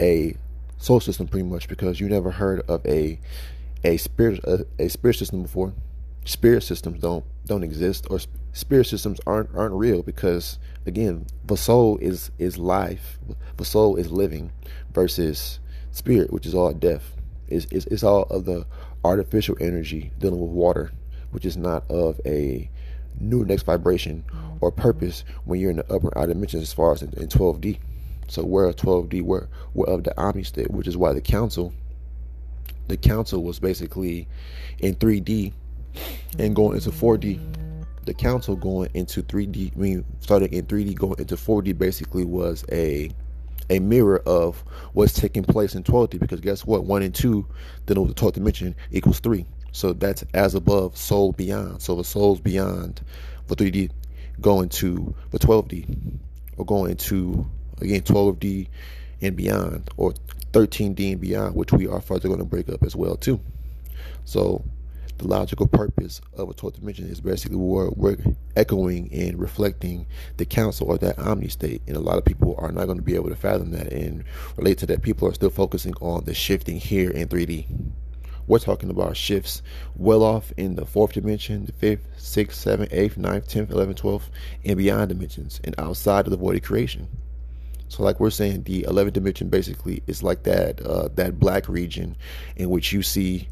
a 0.00 0.34
soul 0.78 1.00
system 1.00 1.26
pretty 1.26 1.46
much 1.46 1.68
because 1.68 2.00
you 2.00 2.08
never 2.08 2.30
heard 2.30 2.60
of 2.68 2.84
a 2.86 3.18
a 3.84 3.96
spirit 3.96 4.40
a, 4.44 4.66
a 4.78 4.88
spirit 4.88 5.14
system 5.14 5.42
before. 5.42 5.72
Spirit 6.24 6.62
systems 6.62 7.00
don't 7.00 7.24
don't 7.46 7.62
exist 7.62 8.06
or 8.10 8.18
spirit 8.56 8.86
systems 8.86 9.20
aren't 9.26 9.54
aren't 9.54 9.74
real 9.74 10.02
because 10.02 10.58
again 10.86 11.26
the 11.44 11.56
soul 11.56 11.98
is 11.98 12.30
is 12.38 12.58
life. 12.58 13.18
The 13.56 13.64
soul 13.64 13.96
is 13.96 14.10
living 14.10 14.52
versus 14.92 15.60
spirit 15.90 16.32
which 16.32 16.46
is 16.46 16.54
all 16.54 16.72
death. 16.72 17.12
Is 17.48 17.66
it's 17.70 18.02
all 18.02 18.24
of 18.24 18.44
the 18.44 18.66
artificial 19.04 19.56
energy 19.60 20.10
dealing 20.18 20.40
with 20.40 20.50
water 20.50 20.90
which 21.30 21.44
is 21.44 21.56
not 21.56 21.88
of 21.90 22.20
a 22.24 22.70
new 23.20 23.44
next 23.44 23.64
vibration 23.64 24.24
or 24.60 24.72
purpose 24.72 25.24
when 25.44 25.60
you're 25.60 25.70
in 25.70 25.76
the 25.76 25.92
upper 25.92 26.16
outer 26.18 26.32
dimensions 26.32 26.62
as 26.62 26.72
far 26.72 26.92
as 26.92 27.02
in, 27.02 27.12
in 27.14 27.28
12d 27.28 27.78
so 28.28 28.44
we're 28.44 28.68
a 28.68 28.74
12D, 28.74 29.22
we're, 29.22 29.46
we're 29.74 29.86
of 29.86 30.04
the 30.04 30.44
state, 30.44 30.70
which 30.70 30.88
is 30.88 30.96
why 30.96 31.12
the 31.12 31.20
council, 31.20 31.72
the 32.88 32.96
council 32.96 33.42
was 33.42 33.60
basically 33.60 34.26
in 34.78 34.94
3D 34.96 35.52
and 36.38 36.54
going 36.54 36.76
into 36.76 36.90
4D. 36.90 37.65
The 38.06 38.14
council 38.14 38.56
going 38.56 38.90
into 38.94 39.22
3D, 39.22 39.76
I 39.76 39.78
mean, 39.78 40.04
starting 40.20 40.52
in 40.52 40.66
3D, 40.66 40.94
going 40.94 41.18
into 41.18 41.36
4D, 41.36 41.76
basically 41.76 42.24
was 42.24 42.64
a 42.72 43.10
a 43.68 43.80
mirror 43.80 44.22
of 44.26 44.62
what's 44.92 45.12
taking 45.12 45.42
place 45.42 45.74
in 45.74 45.82
12D. 45.82 46.20
Because 46.20 46.40
guess 46.40 46.64
what? 46.64 46.84
One 46.84 47.02
and 47.02 47.14
two, 47.14 47.46
then 47.86 47.98
over 47.98 48.08
the 48.08 48.14
12th 48.14 48.34
dimension 48.34 48.76
equals 48.90 49.20
three. 49.20 49.44
So 49.72 49.92
that's 49.92 50.24
as 50.32 50.54
above, 50.54 50.96
soul 50.96 51.32
beyond. 51.32 51.82
So 51.82 51.96
the 51.96 52.04
soul's 52.04 52.40
beyond 52.40 53.02
for 53.46 53.54
3D 53.56 53.90
going 54.40 54.68
to 54.68 55.14
the 55.30 55.38
12D 55.38 56.18
or 56.56 56.64
going 56.64 56.96
to 56.96 57.46
again 57.80 58.02
12D 58.02 58.68
and 59.20 59.36
beyond, 59.36 59.90
or 59.96 60.14
13D 60.52 61.12
and 61.12 61.20
beyond, 61.20 61.54
which 61.54 61.72
we 61.72 61.86
are 61.86 62.00
further 62.00 62.28
going 62.28 62.40
to 62.40 62.46
break 62.46 62.68
up 62.68 62.82
as 62.82 62.94
well 62.94 63.16
too. 63.16 63.40
So 64.24 64.62
the 65.18 65.26
logical 65.26 65.66
purpose 65.66 66.20
of 66.34 66.48
a 66.50 66.54
12th 66.54 66.80
dimension 66.80 67.06
is 67.06 67.20
basically 67.20 67.56
we're 67.56 68.16
echoing 68.56 69.12
and 69.12 69.38
reflecting 69.38 70.06
the 70.36 70.44
council 70.44 70.88
or 70.88 70.98
that 70.98 71.18
omni 71.18 71.48
state. 71.48 71.82
And 71.86 71.96
a 71.96 72.00
lot 72.00 72.18
of 72.18 72.24
people 72.24 72.54
are 72.58 72.72
not 72.72 72.86
going 72.86 72.98
to 72.98 73.04
be 73.04 73.14
able 73.14 73.30
to 73.30 73.36
fathom 73.36 73.70
that 73.72 73.92
and 73.92 74.24
relate 74.56 74.78
to 74.78 74.86
that. 74.86 75.02
People 75.02 75.28
are 75.28 75.34
still 75.34 75.50
focusing 75.50 75.94
on 76.00 76.24
the 76.24 76.34
shifting 76.34 76.76
here 76.76 77.10
in 77.10 77.28
3D. 77.28 77.66
We're 78.46 78.58
talking 78.60 78.90
about 78.90 79.16
shifts 79.16 79.62
well 79.96 80.22
off 80.22 80.52
in 80.56 80.76
the 80.76 80.86
fourth 80.86 81.14
dimension, 81.14 81.66
the 81.66 81.72
fifth, 81.72 82.06
sixth, 82.16 82.60
seventh, 82.60 82.92
eighth, 82.92 83.16
ninth, 83.16 83.48
tenth, 83.48 83.72
eleventh, 83.72 83.98
twelfth, 83.98 84.30
and 84.64 84.76
beyond 84.76 85.08
dimensions, 85.08 85.60
and 85.64 85.74
outside 85.78 86.26
of 86.26 86.30
the 86.30 86.36
void 86.36 86.54
of 86.54 86.62
creation. 86.62 87.08
So, 87.88 88.04
like 88.04 88.20
we're 88.20 88.30
saying, 88.30 88.62
the 88.64 88.82
11th 88.82 89.14
dimension 89.14 89.48
basically 89.48 90.02
is 90.06 90.22
like 90.22 90.44
that 90.44 90.80
uh, 90.80 91.08
that 91.14 91.38
black 91.38 91.68
region 91.68 92.16
in 92.56 92.70
which 92.70 92.92
you 92.92 93.02
see 93.02 93.48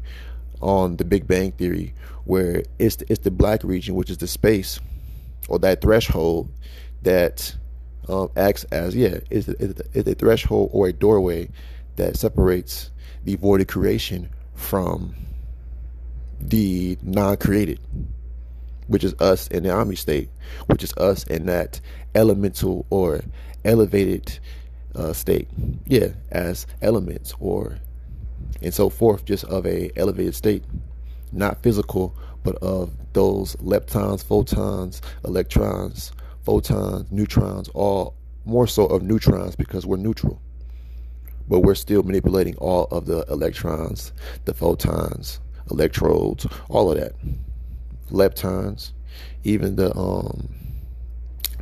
on 0.61 0.97
the 0.97 1.05
Big 1.05 1.27
Bang 1.27 1.51
Theory, 1.51 1.93
where 2.25 2.63
it's 2.79 2.97
the, 2.97 3.11
it's 3.11 3.23
the 3.23 3.31
black 3.31 3.63
region, 3.63 3.95
which 3.95 4.09
is 4.09 4.17
the 4.17 4.27
space 4.27 4.79
or 5.47 5.59
that 5.59 5.81
threshold 5.81 6.49
that 7.03 7.55
um, 8.09 8.29
acts 8.35 8.63
as 8.65 8.95
yeah, 8.95 9.19
is 9.29 9.47
is 9.49 10.07
a 10.07 10.15
threshold 10.15 10.69
or 10.73 10.87
a 10.87 10.93
doorway 10.93 11.49
that 11.95 12.17
separates 12.17 12.91
the 13.23 13.35
void 13.35 13.61
of 13.61 13.67
creation 13.67 14.29
from 14.53 15.15
the 16.39 16.97
non-created, 17.01 17.79
which 18.87 19.03
is 19.03 19.13
us 19.15 19.47
in 19.47 19.63
the 19.63 19.71
omni 19.71 19.95
state, 19.95 20.29
which 20.67 20.83
is 20.83 20.93
us 20.97 21.23
in 21.25 21.45
that 21.45 21.79
elemental 22.13 22.85
or 22.89 23.21
elevated 23.63 24.39
uh, 24.95 25.13
state, 25.13 25.47
yeah, 25.85 26.09
as 26.31 26.67
elements 26.81 27.33
or 27.39 27.77
and 28.61 28.73
so 28.73 28.89
forth, 28.89 29.25
just 29.25 29.43
of 29.45 29.65
a 29.65 29.91
elevated 29.95 30.35
state, 30.35 30.63
not 31.31 31.61
physical, 31.61 32.15
but 32.43 32.55
of 32.57 32.91
those 33.13 33.55
leptons, 33.57 34.23
photons, 34.23 35.01
electrons, 35.23 36.11
photons, 36.43 37.11
neutrons, 37.11 37.69
all 37.73 38.15
more 38.45 38.67
so 38.67 38.85
of 38.85 39.01
neutrons 39.01 39.55
because 39.55 39.85
we're 39.85 39.97
neutral. 39.97 40.41
But 41.47 41.59
we're 41.59 41.75
still 41.75 42.03
manipulating 42.03 42.55
all 42.57 42.85
of 42.85 43.05
the 43.05 43.25
electrons, 43.29 44.11
the 44.45 44.53
photons, 44.53 45.39
electrodes, 45.71 46.47
all 46.69 46.91
of 46.91 46.99
that. 46.99 47.13
Leptons, 48.11 48.93
even 49.43 49.75
the 49.75 49.95
um 49.97 50.49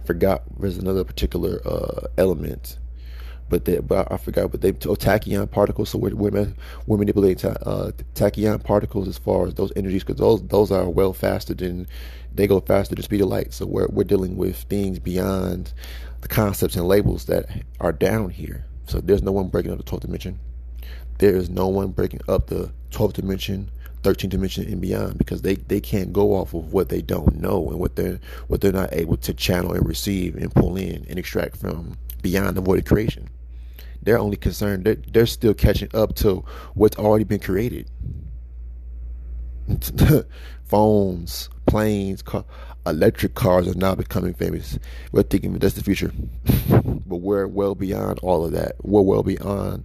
forgot 0.05 0.43
there's 0.59 0.77
another 0.77 1.03
particular 1.03 1.61
uh, 1.65 2.07
element, 2.17 2.77
but 3.49 3.65
they, 3.65 3.79
but 3.79 4.11
I 4.11 4.17
forgot, 4.17 4.51
but 4.51 4.61
they 4.61 4.69
oh, 4.69 4.95
tachyon 4.95 5.49
particles. 5.49 5.89
So 5.89 5.97
we're 5.97 6.15
we're, 6.15 6.53
we're 6.87 6.97
manipulating 6.97 7.51
uh, 7.51 7.91
tachyon 8.15 8.63
particles 8.63 9.07
as 9.07 9.17
far 9.17 9.47
as 9.47 9.53
those 9.55 9.71
energies, 9.75 10.03
because 10.03 10.19
those 10.19 10.41
those 10.47 10.71
are 10.71 10.89
well 10.89 11.13
faster 11.13 11.53
than 11.53 11.87
they 12.33 12.47
go 12.47 12.59
faster 12.59 12.95
than 12.95 13.03
speed 13.03 13.21
of 13.21 13.27
light. 13.27 13.53
So 13.53 13.65
we're 13.65 13.87
we're 13.87 14.03
dealing 14.03 14.37
with 14.37 14.57
things 14.57 14.99
beyond 14.99 15.73
the 16.21 16.27
concepts 16.27 16.75
and 16.75 16.87
labels 16.87 17.25
that 17.25 17.45
are 17.79 17.91
down 17.91 18.29
here. 18.29 18.65
So 18.87 18.99
there's 18.99 19.23
no 19.23 19.31
one 19.31 19.47
breaking 19.47 19.71
up 19.71 19.77
the 19.77 19.83
12th 19.83 20.01
dimension. 20.01 20.39
There 21.19 21.35
is 21.35 21.49
no 21.49 21.67
one 21.67 21.91
breaking 21.91 22.21
up 22.27 22.47
the 22.47 22.71
12th 22.91 23.13
dimension 23.13 23.69
13th 24.03 24.29
dimension 24.29 24.65
and 24.65 24.81
beyond 24.81 25.17
because 25.17 25.41
they, 25.41 25.55
they 25.55 25.79
can't 25.79 26.13
go 26.13 26.33
off 26.33 26.53
of 26.53 26.73
what 26.73 26.89
they 26.89 27.01
don't 27.01 27.35
know 27.35 27.69
and 27.69 27.79
what 27.79 27.95
they're 27.95 28.19
what 28.47 28.61
they're 28.61 28.71
not 28.71 28.91
able 28.91 29.15
to 29.17 29.33
channel 29.33 29.73
and 29.73 29.87
receive 29.87 30.35
and 30.35 30.53
pull 30.53 30.75
in 30.75 31.05
and 31.09 31.17
extract 31.17 31.55
from 31.57 31.97
beyond 32.23 32.57
the 32.57 32.61
void 32.61 32.79
of 32.79 32.85
creation. 32.85 33.29
They're 34.01 34.17
only 34.17 34.37
concerned 34.37 34.85
they're, 34.85 34.95
they're 34.95 35.27
still 35.27 35.53
catching 35.53 35.89
up 35.93 36.15
to 36.15 36.43
what's 36.73 36.97
already 36.97 37.25
been 37.25 37.39
created. 37.39 37.89
Phones, 40.65 41.49
planes, 41.67 42.23
car, 42.23 42.45
electric 42.87 43.35
cars 43.35 43.67
are 43.67 43.75
now 43.75 43.93
becoming 43.93 44.33
famous. 44.33 44.79
We're 45.11 45.21
thinking 45.23 45.53
that's 45.53 45.75
the 45.75 45.83
future, 45.83 46.11
but 47.05 47.17
we're 47.17 47.45
well 47.45 47.75
beyond 47.75 48.19
all 48.23 48.43
of 48.43 48.53
that. 48.53 48.77
We're 48.81 49.01
well 49.01 49.23
beyond 49.23 49.83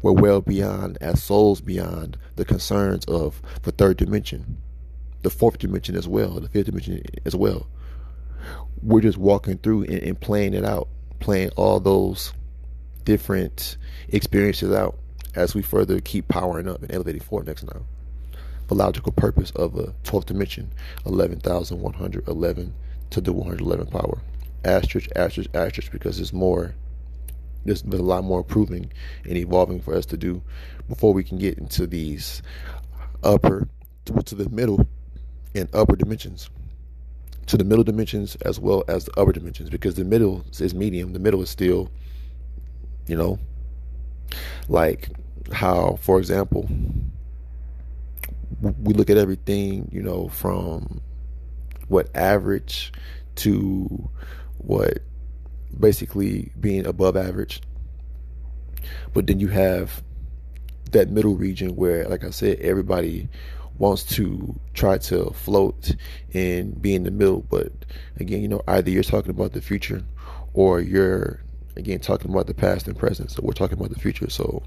we're 0.00 0.12
well 0.12 0.40
beyond, 0.40 0.96
as 1.00 1.22
souls 1.22 1.60
beyond, 1.60 2.18
the 2.36 2.44
concerns 2.44 3.04
of 3.06 3.42
the 3.62 3.72
third 3.72 3.96
dimension, 3.96 4.58
the 5.22 5.30
fourth 5.30 5.58
dimension 5.58 5.96
as 5.96 6.06
well, 6.06 6.38
the 6.40 6.48
fifth 6.48 6.66
dimension 6.66 7.02
as 7.24 7.34
well. 7.34 7.66
We're 8.80 9.00
just 9.00 9.18
walking 9.18 9.58
through 9.58 9.84
and, 9.84 10.02
and 10.02 10.20
playing 10.20 10.54
it 10.54 10.64
out, 10.64 10.88
playing 11.20 11.50
all 11.56 11.80
those 11.80 12.32
different 13.04 13.76
experiences 14.08 14.72
out 14.72 14.98
as 15.34 15.54
we 15.54 15.62
further 15.62 16.00
keep 16.00 16.28
powering 16.28 16.68
up 16.68 16.82
and 16.82 16.92
elevating 16.92 17.20
forward 17.20 17.46
next 17.46 17.64
now. 17.64 17.82
The 18.68 18.74
logical 18.74 19.12
purpose 19.12 19.50
of 19.52 19.76
a 19.76 19.94
12th 20.04 20.26
dimension, 20.26 20.72
11,111 21.06 22.74
to 23.10 23.20
the 23.20 23.32
111 23.32 23.86
power. 23.86 24.20
Asterisk, 24.64 25.10
asterisk, 25.16 25.50
asterisk, 25.54 25.92
because 25.92 26.16
there's 26.16 26.32
more 26.32 26.74
there's 27.64 27.82
been 27.82 28.00
a 28.00 28.04
lot 28.04 28.24
more 28.24 28.40
improving 28.40 28.90
and 29.24 29.36
evolving 29.36 29.80
for 29.80 29.94
us 29.94 30.06
to 30.06 30.16
do 30.16 30.42
before 30.88 31.12
we 31.12 31.24
can 31.24 31.38
get 31.38 31.58
into 31.58 31.86
these 31.86 32.40
upper 33.22 33.68
to, 34.06 34.12
to 34.22 34.34
the 34.34 34.48
middle 34.48 34.86
and 35.54 35.68
upper 35.74 35.96
dimensions 35.96 36.48
to 37.48 37.56
the 37.56 37.64
middle 37.64 37.84
dimensions 37.84 38.36
as 38.36 38.60
well 38.60 38.84
as 38.88 39.06
the 39.06 39.20
upper 39.20 39.32
dimensions 39.32 39.68
because 39.70 39.94
the 39.94 40.04
middle 40.04 40.44
is 40.60 40.74
medium 40.74 41.12
the 41.12 41.18
middle 41.18 41.42
is 41.42 41.50
still 41.50 41.90
you 43.06 43.16
know 43.16 43.38
like 44.68 45.10
how 45.52 45.98
for 46.00 46.18
example 46.18 46.68
we 48.60 48.92
look 48.94 49.10
at 49.10 49.16
everything 49.16 49.88
you 49.92 50.02
know 50.02 50.28
from 50.28 51.00
what 51.88 52.14
average 52.14 52.92
to 53.34 54.08
what 54.58 54.98
basically 55.78 56.52
being 56.58 56.86
above 56.86 57.16
average. 57.16 57.60
But 59.12 59.26
then 59.26 59.40
you 59.40 59.48
have 59.48 60.02
that 60.92 61.10
middle 61.10 61.36
region 61.36 61.76
where, 61.76 62.08
like 62.08 62.24
I 62.24 62.30
said, 62.30 62.58
everybody 62.60 63.28
wants 63.78 64.02
to 64.02 64.58
try 64.74 64.98
to 64.98 65.30
float 65.30 65.94
and 66.34 66.80
be 66.80 66.94
in 66.94 67.04
the 67.04 67.10
middle. 67.10 67.42
But 67.42 67.72
again, 68.16 68.42
you 68.42 68.48
know, 68.48 68.62
either 68.68 68.90
you're 68.90 69.02
talking 69.02 69.30
about 69.30 69.52
the 69.52 69.62
future 69.62 70.02
or 70.52 70.80
you're 70.80 71.42
again 71.76 72.00
talking 72.00 72.30
about 72.30 72.46
the 72.46 72.54
past 72.54 72.88
and 72.88 72.98
present. 72.98 73.30
So 73.30 73.40
we're 73.42 73.52
talking 73.52 73.78
about 73.78 73.90
the 73.90 74.00
future. 74.00 74.28
So 74.30 74.62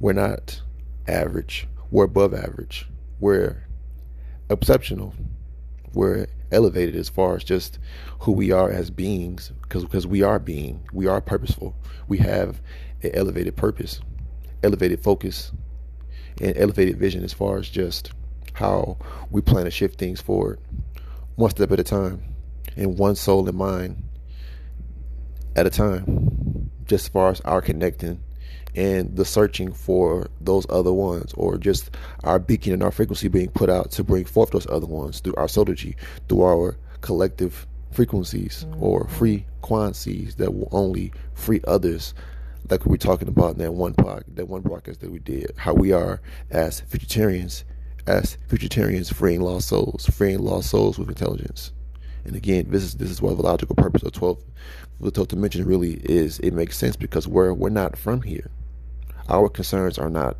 we're 0.00 0.12
not 0.12 0.60
average. 1.06 1.68
We're 1.90 2.04
above 2.04 2.34
average. 2.34 2.88
We're 3.20 3.64
exceptional. 4.48 5.14
We're 5.92 6.26
elevated 6.52 6.96
as 6.96 7.08
far 7.08 7.36
as 7.36 7.44
just 7.44 7.78
who 8.20 8.32
we 8.32 8.50
are 8.50 8.70
as 8.70 8.90
beings 8.90 9.52
because 9.62 9.84
because 9.84 10.06
we 10.06 10.22
are 10.22 10.38
being 10.38 10.80
we 10.92 11.06
are 11.06 11.20
purposeful 11.20 11.76
we 12.08 12.18
have 12.18 12.60
an 13.02 13.10
elevated 13.14 13.56
purpose 13.56 14.00
elevated 14.62 15.00
focus 15.00 15.52
and 16.40 16.56
elevated 16.56 16.98
vision 16.98 17.22
as 17.22 17.32
far 17.32 17.58
as 17.58 17.68
just 17.68 18.10
how 18.52 18.96
we 19.30 19.40
plan 19.40 19.64
to 19.64 19.70
shift 19.70 19.98
things 19.98 20.20
forward 20.20 20.58
one 21.36 21.50
step 21.50 21.72
at 21.72 21.80
a 21.80 21.84
time 21.84 22.22
and 22.76 22.98
one 22.98 23.16
soul 23.16 23.48
and 23.48 23.56
mind 23.56 24.02
at 25.56 25.66
a 25.66 25.70
time 25.70 26.70
just 26.86 27.06
as 27.06 27.08
far 27.08 27.30
as 27.30 27.40
our 27.42 27.62
connecting 27.62 28.20
and 28.74 29.16
the 29.16 29.24
searching 29.24 29.72
for 29.72 30.28
those 30.40 30.66
other 30.70 30.92
ones, 30.92 31.32
or 31.36 31.58
just 31.58 31.90
our 32.24 32.38
beacon 32.38 32.72
and 32.72 32.82
our 32.82 32.92
frequency 32.92 33.28
being 33.28 33.50
put 33.50 33.68
out 33.68 33.90
to 33.92 34.04
bring 34.04 34.24
forth 34.24 34.50
those 34.50 34.66
other 34.68 34.86
ones 34.86 35.20
through 35.20 35.34
our 35.36 35.46
sotergy, 35.46 35.96
through 36.28 36.42
our 36.42 36.76
collective 37.00 37.66
frequencies 37.90 38.64
mm-hmm. 38.68 38.82
or 38.82 39.08
frequencies 39.08 40.36
that 40.36 40.54
will 40.54 40.68
only 40.72 41.12
free 41.34 41.60
others. 41.66 42.14
Like 42.68 42.84
we 42.84 42.90
were 42.90 42.98
talking 42.98 43.28
about 43.28 43.52
in 43.52 43.58
that 43.58 43.72
one 43.72 43.94
pod, 43.94 44.24
that 44.34 44.46
one 44.46 44.62
broadcast 44.62 45.00
that 45.00 45.10
we 45.10 45.18
did, 45.18 45.52
how 45.56 45.74
we 45.74 45.92
are 45.92 46.20
as 46.50 46.82
futuritarians, 46.82 47.64
as 48.06 48.36
futuritarians 48.48 49.12
freeing 49.12 49.40
lost 49.40 49.68
souls, 49.68 50.06
freeing 50.06 50.40
lost 50.40 50.70
souls 50.70 50.98
with 50.98 51.08
intelligence. 51.08 51.72
And 52.24 52.36
again, 52.36 52.66
this 52.68 52.82
is 52.82 52.94
this 52.94 53.10
is 53.10 53.22
what 53.22 53.36
the 53.36 53.42
logical 53.42 53.76
purpose 53.76 54.02
of 54.02 54.12
twelve 54.12 54.42
the 55.00 55.10
12th 55.10 55.28
dimension 55.28 55.64
really 55.64 55.94
is. 55.94 56.38
It 56.40 56.52
makes 56.52 56.76
sense 56.76 56.96
because 56.96 57.26
we're 57.26 57.54
we're 57.54 57.70
not 57.70 57.96
from 57.96 58.22
here. 58.22 58.50
Our 59.28 59.48
concerns 59.48 59.98
are 59.98 60.10
not 60.10 60.36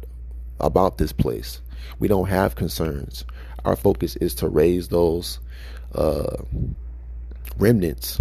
about 0.58 0.98
this 0.98 1.12
place. 1.12 1.60
We 1.98 2.08
don't 2.08 2.28
have 2.28 2.56
concerns. 2.56 3.24
Our 3.64 3.76
focus 3.76 4.16
is 4.16 4.34
to 4.36 4.48
raise 4.48 4.88
those 4.88 5.38
uh, 5.94 6.42
remnants, 7.58 8.20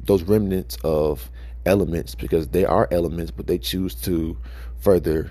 those 0.00 0.22
remnants 0.24 0.76
of 0.82 1.30
elements, 1.66 2.14
because 2.14 2.48
they 2.48 2.64
are 2.64 2.88
elements, 2.90 3.30
but 3.30 3.46
they 3.46 3.58
choose 3.58 3.94
to 3.96 4.36
further 4.80 5.30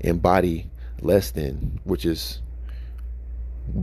embody 0.00 0.70
less 1.00 1.30
than, 1.30 1.80
which 1.84 2.04
is 2.04 2.40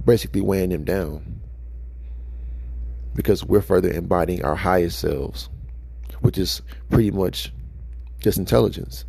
basically 0.06 0.42
weighing 0.42 0.70
them 0.70 0.84
down. 0.84 1.42
Because 3.14 3.44
we're 3.44 3.62
further 3.62 3.90
embodying 3.92 4.44
our 4.46 4.56
highest 4.56 5.00
selves, 5.00 5.50
which 6.22 6.38
is 6.38 6.62
pretty 6.90 7.12
much 7.12 7.52
just 8.20 8.38
intelligence 8.38 9.06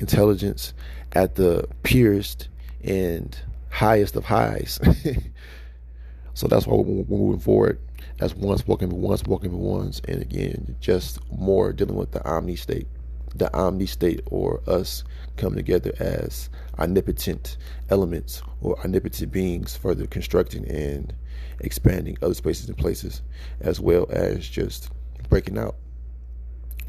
intelligence 0.00 0.72
at 1.12 1.36
the 1.36 1.68
purest 1.82 2.48
and 2.82 3.38
highest 3.70 4.16
of 4.16 4.24
highs. 4.24 4.80
so 6.34 6.48
that's 6.48 6.66
why 6.66 6.76
we're 6.76 7.04
moving 7.04 7.38
forward 7.40 7.78
as 8.20 8.34
ones 8.34 8.66
walking 8.66 9.00
ones, 9.00 9.24
walking 9.24 9.52
ones, 9.58 10.00
and 10.08 10.20
again, 10.20 10.76
just 10.80 11.18
more 11.30 11.72
dealing 11.72 11.96
with 11.96 12.10
the 12.12 12.26
omni 12.28 12.56
state, 12.56 12.86
the 13.34 13.54
omni 13.56 13.86
state, 13.86 14.20
or 14.26 14.60
us 14.66 15.04
come 15.36 15.54
together 15.54 15.92
as 15.98 16.50
omnipotent 16.78 17.56
elements 17.88 18.42
or 18.60 18.78
omnipotent 18.80 19.32
beings, 19.32 19.76
further 19.76 20.06
constructing 20.06 20.66
and 20.68 21.14
expanding 21.60 22.16
other 22.22 22.34
spaces 22.34 22.68
and 22.68 22.76
places, 22.76 23.22
as 23.60 23.80
well 23.80 24.06
as 24.10 24.48
just 24.48 24.90
breaking 25.28 25.58
out, 25.58 25.76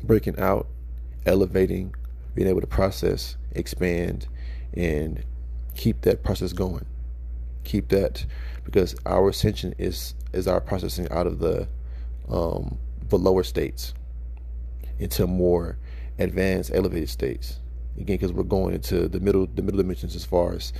breaking 0.03 0.39
out, 0.39 0.67
elevating, 1.25 1.93
being 2.33 2.47
able 2.47 2.61
to 2.61 2.67
process, 2.67 3.37
expand, 3.53 4.27
and 4.73 5.23
keep 5.75 6.01
that 6.01 6.23
process 6.23 6.53
going. 6.53 6.85
Keep 7.63 7.89
that 7.89 8.25
because 8.63 8.95
our 9.05 9.29
ascension 9.29 9.75
is 9.77 10.15
is 10.33 10.47
our 10.47 10.61
processing 10.61 11.07
out 11.11 11.27
of 11.27 11.39
the 11.39 11.67
um, 12.29 12.77
the 13.09 13.17
lower 13.17 13.43
states 13.43 13.93
into 14.99 15.27
more 15.27 15.77
advanced, 16.21 16.71
elevated 16.73 17.09
states. 17.09 17.59
Again, 17.97 18.17
because 18.17 18.31
we're 18.31 18.43
going 18.43 18.73
into 18.73 19.07
the 19.07 19.19
middle 19.19 19.47
the 19.47 19.61
middle 19.61 19.77
dimensions 19.77 20.15
as 20.15 20.25
far 20.25 20.53
as 20.53 20.73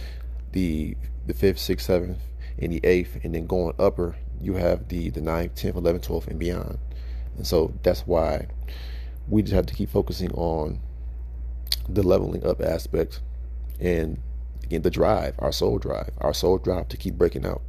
the 0.54 0.96
the 1.28 1.34
fifth, 1.34 1.60
sixth, 1.60 1.88
seventh, 1.88 2.20
and 2.58 2.72
the 2.72 2.80
eighth, 2.84 3.20
and 3.24 3.36
then 3.36 3.48
going 3.48 3.76
upper, 3.78 4.16
you 4.40 4.54
have 4.54 4.88
the 4.88 5.10
the 5.10 5.22
ninth, 5.22 5.56
tenth, 5.56 5.76
eleventh, 5.76 6.06
twelfth, 6.06 6.28
and 6.28 6.40
beyond. 6.40 6.78
And 7.38 7.46
so 7.46 7.74
that's 7.84 8.02
why 8.02 8.48
we 9.28 9.42
just 9.42 9.54
have 9.54 9.66
to 9.68 9.74
keep 9.74 9.90
focusing 9.90 10.32
on 10.32 10.80
the 11.88 12.04
leveling 12.04 12.46
up 12.46 12.62
aspect 12.62 13.22
and 13.80 14.20
again 14.64 14.82
the 14.82 14.90
drive 14.90 15.34
our 15.40 15.52
soul 15.52 15.78
drive 15.78 16.12
our 16.20 16.34
soul 16.34 16.58
drive 16.58 16.88
to 16.88 16.98
keep 16.98 17.16
breaking 17.16 17.46
out 17.46 17.62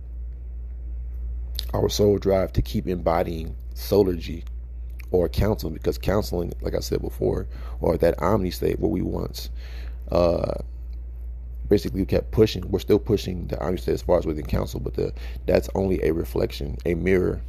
our 1.73 1.89
soul 1.89 2.19
drive 2.19 2.53
to 2.53 2.63
keep 2.63 2.87
embodying 2.87 3.55
solargy 3.75 4.45
or 5.13 5.29
counseling 5.29 5.73
because 5.73 5.99
counseling 5.99 6.53
like 6.61 6.75
i 6.75 6.81
said 6.81 7.01
before 7.01 7.47
or 7.81 7.97
that 7.97 8.21
omni 8.23 8.51
state 8.51 8.79
where 8.81 8.91
we 8.91 9.03
once 9.03 9.51
uh 10.11 10.55
basically 11.69 12.05
kept 12.05 12.31
pushing 12.31 12.69
we're 12.71 12.79
still 12.79 12.99
pushing 12.99 13.47
the 13.47 13.61
omni 13.65 13.79
state 13.79 13.95
as 13.95 14.03
far 14.03 14.19
as 14.19 14.27
within 14.27 14.45
counsel 14.45 14.81
but 14.81 14.95
the 14.95 15.13
that's 15.47 15.69
only 15.75 16.03
a 16.03 16.13
reflection 16.13 16.77
a 16.85 16.95
mirror 16.95 17.43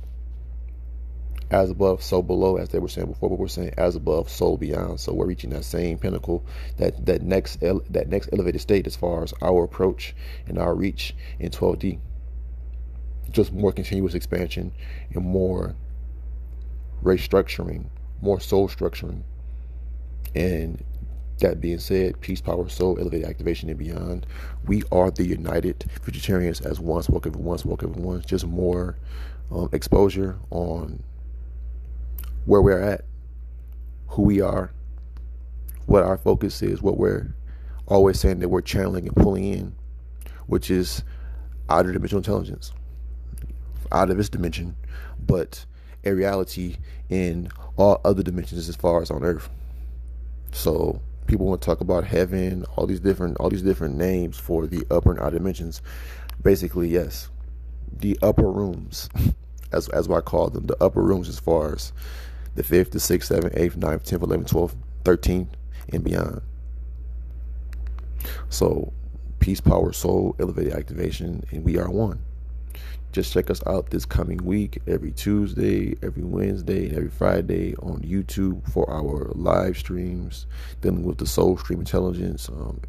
as 1.53 1.69
above, 1.69 2.01
so 2.01 2.23
below, 2.23 2.57
as 2.57 2.69
they 2.69 2.79
were 2.79 2.87
saying 2.87 3.07
before, 3.07 3.29
but 3.29 3.37
we're 3.37 3.47
saying 3.47 3.73
as 3.77 3.95
above, 3.95 4.27
so 4.27 4.57
beyond. 4.57 4.99
So 4.99 5.13
we're 5.13 5.27
reaching 5.27 5.51
that 5.51 5.63
same 5.63 5.99
pinnacle, 5.99 6.43
that 6.77 7.05
that 7.05 7.21
next 7.21 7.59
that 7.61 8.07
next 8.07 8.29
elevated 8.33 8.59
state 8.59 8.87
as 8.87 8.95
far 8.95 9.23
as 9.23 9.33
our 9.41 9.63
approach 9.63 10.15
and 10.47 10.57
our 10.57 10.73
reach 10.73 11.15
in 11.39 11.51
12D. 11.51 11.99
Just 13.29 13.53
more 13.53 13.71
continuous 13.71 14.15
expansion 14.15 14.71
and 15.13 15.23
more 15.23 15.75
restructuring, 17.03 17.85
more 18.21 18.39
soul 18.39 18.69
structuring, 18.69 19.23
and 20.35 20.83
that 21.39 21.59
being 21.59 21.79
said, 21.79 22.19
peace, 22.21 22.41
power, 22.41 22.67
soul, 22.69 22.97
elevated 22.99 23.27
activation, 23.27 23.69
and 23.69 23.77
beyond. 23.77 24.25
We 24.65 24.83
are 24.91 25.11
the 25.11 25.25
United 25.25 25.79
Futuritarians 26.01 26.65
as 26.65 26.79
one, 26.79 27.03
spoken 27.03 27.33
for 27.33 27.39
one, 27.39 27.57
spoken 27.57 27.93
for 27.93 27.99
one. 27.99 28.21
Just 28.21 28.45
more 28.45 28.97
um, 29.51 29.69
exposure 29.71 30.37
on 30.51 31.03
where 32.45 32.61
we're 32.61 32.79
at, 32.79 33.05
who 34.07 34.21
we 34.23 34.41
are, 34.41 34.71
what 35.85 36.03
our 36.03 36.17
focus 36.17 36.61
is, 36.61 36.81
what 36.81 36.97
we're 36.97 37.35
always 37.87 38.19
saying 38.19 38.39
that 38.39 38.49
we're 38.49 38.61
channeling 38.61 39.07
and 39.07 39.15
pulling 39.15 39.43
in, 39.45 39.75
which 40.47 40.71
is 40.71 41.03
outer 41.69 41.91
dimensional 41.91 42.19
intelligence, 42.19 42.71
out 43.91 44.09
of 44.09 44.17
this 44.17 44.29
dimension, 44.29 44.75
but 45.19 45.65
a 46.03 46.13
reality 46.13 46.77
in 47.09 47.49
all 47.77 48.01
other 48.03 48.23
dimensions 48.23 48.69
as 48.69 48.75
far 48.75 49.01
as 49.01 49.11
on 49.11 49.23
Earth. 49.23 49.49
So 50.51 51.01
people 51.25 51.47
want 51.47 51.61
to 51.61 51.65
talk 51.65 51.81
about 51.81 52.03
heaven, 52.05 52.65
all 52.75 52.85
these 52.85 52.99
different 52.99 53.37
all 53.37 53.49
these 53.49 53.61
different 53.61 53.95
names 53.95 54.37
for 54.37 54.67
the 54.67 54.85
upper 54.91 55.11
and 55.11 55.19
outer 55.19 55.37
dimensions. 55.37 55.81
Basically, 56.41 56.89
yes, 56.89 57.29
the 57.91 58.17
upper 58.21 58.49
rooms, 58.51 59.09
as 59.71 59.89
as 59.89 60.09
I 60.09 60.21
call 60.21 60.49
them, 60.49 60.67
the 60.67 60.81
upper 60.81 61.01
rooms 61.01 61.29
as 61.29 61.39
far 61.39 61.73
as 61.73 61.93
the 62.55 62.63
fifth, 62.63 62.91
the 62.91 62.99
sixth, 62.99 63.29
seventh, 63.29 63.55
eighth, 63.57 63.77
ninth, 63.77 64.03
tenth, 64.03 64.21
eleventh, 64.21 64.49
twelfth, 64.49 64.75
thirteenth, 65.03 65.49
and 65.89 66.03
beyond. 66.03 66.41
So, 68.49 68.93
peace, 69.39 69.59
power, 69.59 69.91
soul, 69.91 70.35
elevated 70.39 70.73
activation, 70.73 71.43
and 71.51 71.63
we 71.63 71.77
are 71.77 71.89
one. 71.89 72.19
Just 73.13 73.31
check 73.31 73.51
us 73.51 73.61
out 73.67 73.91
this 73.91 74.05
coming 74.05 74.43
week, 74.43 74.81
every 74.87 75.11
Tuesday, 75.11 75.95
every 76.01 76.23
Wednesday, 76.23 76.87
and 76.87 76.97
every 76.97 77.11
Friday 77.11 77.75
on 77.75 77.99
YouTube 78.01 78.67
for 78.71 78.89
our 78.89 79.31
live 79.35 79.77
streams 79.77 80.47
dealing 80.81 81.03
with 81.03 81.19
the 81.19 81.27
Soul 81.27 81.55
Stream 81.55 81.77
Intelligence. 81.77 82.49
Um, 82.49 82.81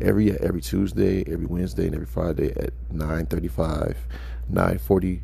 every 0.00 0.32
every 0.40 0.62
Tuesday, 0.62 1.22
every 1.30 1.44
Wednesday, 1.44 1.84
and 1.84 1.94
every 1.94 2.06
Friday 2.06 2.50
at 2.56 2.70
9:35, 2.94 3.94
9:40 4.50 5.20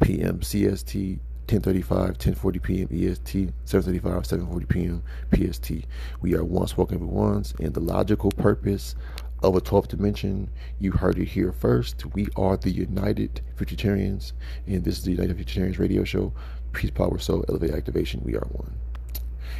p.m. 0.00 0.38
CST, 0.38 1.18
10:35, 1.48 2.18
10:40 2.18 2.62
p.m. 2.62 2.88
EST, 2.92 3.52
7:35, 3.66 4.00
7:40 4.00 4.68
p.m. 4.68 5.02
PST. 5.34 5.72
We 6.20 6.36
are 6.36 6.44
once 6.44 6.70
spoken 6.70 7.00
for 7.00 7.06
ones, 7.06 7.52
and 7.58 7.74
the 7.74 7.80
logical 7.80 8.30
purpose 8.30 8.94
of 9.42 9.54
a 9.54 9.60
12th 9.60 9.88
dimension. 9.88 10.50
You 10.78 10.92
heard 10.92 11.18
it 11.18 11.26
here 11.28 11.52
first. 11.52 12.04
We 12.14 12.28
are 12.36 12.56
the 12.56 12.70
United 12.70 13.40
Futuritarians, 13.56 14.32
and 14.66 14.84
this 14.84 14.98
is 14.98 15.04
the 15.04 15.12
United 15.12 15.36
Futuritarians 15.38 15.78
radio 15.78 16.04
show. 16.04 16.32
Peace, 16.72 16.90
power, 16.90 17.18
soul, 17.18 17.44
elevate 17.48 17.70
activation. 17.70 18.20
We 18.24 18.34
are 18.34 18.46
one. 18.52 18.74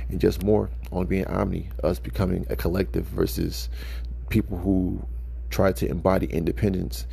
And 0.09 0.21
just 0.21 0.43
more 0.43 0.71
on 0.93 1.07
being 1.07 1.27
omni, 1.27 1.69
us 1.83 1.99
becoming 1.99 2.47
a 2.51 2.57
collective 2.57 3.07
versus 3.07 3.69
people 4.29 4.59
who 4.59 5.05
try 5.51 5.73
to 5.73 5.89
embody 5.89 6.27
independence 6.27 7.07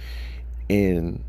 in 0.68 1.24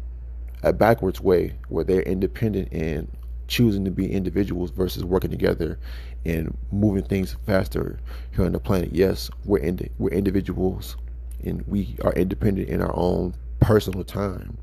a 0.62 0.72
backwards 0.72 1.20
way 1.20 1.54
where 1.68 1.84
they're 1.84 2.02
independent 2.02 2.72
and 2.72 3.08
choosing 3.46 3.84
to 3.84 3.90
be 3.90 4.10
individuals 4.10 4.70
versus 4.70 5.04
working 5.04 5.30
together 5.30 5.78
and 6.24 6.56
moving 6.72 7.04
things 7.04 7.36
faster 7.46 8.00
here 8.34 8.44
on 8.44 8.52
the 8.52 8.58
planet. 8.58 8.90
Yes, 8.92 9.30
we're 9.44 9.58
ind- 9.58 9.88
we're 9.98 10.10
individuals 10.10 10.96
and 11.44 11.66
we 11.66 11.96
are 12.02 12.12
independent 12.12 12.68
in 12.68 12.82
our 12.82 12.94
own 12.94 13.34
personal 13.60 14.04
time, 14.04 14.58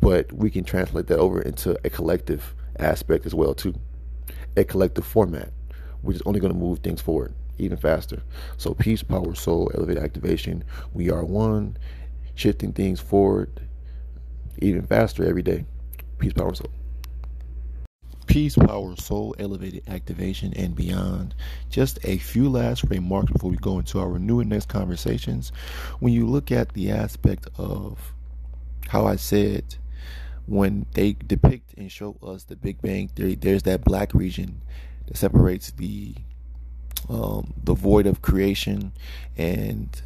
but 0.00 0.32
we 0.32 0.50
can 0.50 0.64
translate 0.64 1.06
that 1.08 1.18
over 1.18 1.40
into 1.40 1.78
a 1.84 1.90
collective 1.90 2.54
aspect 2.78 3.26
as 3.26 3.34
well 3.34 3.54
too, 3.54 3.74
a 4.56 4.64
collective 4.64 5.06
format, 5.06 5.50
which 6.02 6.16
is 6.16 6.22
only 6.26 6.40
going 6.40 6.52
to 6.52 6.58
move 6.58 6.80
things 6.80 7.00
forward 7.00 7.34
even 7.58 7.76
faster. 7.76 8.22
So 8.56 8.74
peace, 8.74 9.02
power, 9.02 9.34
soul, 9.34 9.70
elevate 9.74 9.98
activation. 9.98 10.64
We 10.92 11.10
are 11.10 11.24
one, 11.24 11.76
shifting 12.34 12.72
things 12.72 13.00
forward 13.00 13.60
even 14.58 14.86
faster 14.86 15.24
every 15.24 15.42
day. 15.42 15.64
Peace, 16.18 16.32
power, 16.32 16.54
soul. 16.54 16.70
Peace, 18.34 18.56
power, 18.56 18.96
soul, 18.96 19.32
elevated 19.38 19.84
activation, 19.86 20.52
and 20.54 20.74
beyond. 20.74 21.36
Just 21.70 22.00
a 22.02 22.18
few 22.18 22.50
last 22.50 22.82
remarks 22.82 23.30
before 23.30 23.48
we 23.48 23.56
go 23.58 23.78
into 23.78 24.00
our 24.00 24.18
new 24.18 24.40
and 24.40 24.50
next 24.50 24.68
conversations. 24.68 25.52
When 26.00 26.12
you 26.12 26.26
look 26.26 26.50
at 26.50 26.72
the 26.72 26.90
aspect 26.90 27.46
of 27.58 28.12
how 28.88 29.06
I 29.06 29.14
said, 29.14 29.76
when 30.46 30.84
they 30.94 31.12
depict 31.12 31.74
and 31.78 31.92
show 31.92 32.16
us 32.24 32.42
the 32.42 32.56
Big 32.56 32.82
Bang 32.82 33.06
Theory, 33.06 33.36
there's 33.36 33.62
that 33.62 33.84
black 33.84 34.12
region 34.12 34.62
that 35.06 35.16
separates 35.16 35.70
the 35.70 36.16
um, 37.08 37.54
the 37.62 37.74
void 37.74 38.08
of 38.08 38.20
creation 38.20 38.94
and 39.36 40.02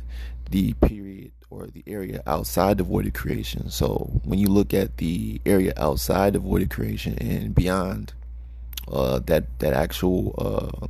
the 0.51 0.75
period 0.75 1.33
or 1.51 1.67
the 1.67 1.83
area 1.87 2.23
outside 2.27 2.79
the 2.79 2.85
void 2.85 3.07
of 3.07 3.13
creation. 3.15 3.71
So 3.71 4.11
when 4.25 4.39
you 4.39 4.49
look 4.49 4.75
at 4.75 4.99
the 4.99 5.41
area 5.47 5.73
outside 5.77 6.35
the 6.35 6.39
void 6.39 6.63
of 6.63 6.69
creation 6.69 7.17
and 7.21 7.55
beyond 7.55 8.13
uh, 8.91 9.21
that 9.27 9.59
that 9.61 9.73
actual 9.73 10.35
uh, 10.39 10.87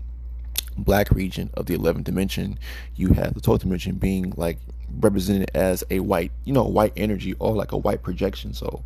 black 0.77 1.11
region 1.11 1.51
of 1.55 1.67
the 1.67 1.77
11th 1.77 2.05
dimension, 2.05 2.59
you 2.97 3.09
have 3.13 3.35
the 3.35 3.41
12th 3.41 3.61
dimension 3.61 3.97
being 3.97 4.33
like 4.37 4.59
represented 5.01 5.51
as 5.55 5.85
a 5.91 6.01
white, 6.01 6.33
you 6.45 6.53
know, 6.53 6.65
white 6.65 6.93
energy 6.97 7.35
or 7.39 7.55
like 7.55 7.73
a 7.73 7.77
white 7.77 8.03
projection. 8.03 8.53
So 8.53 8.83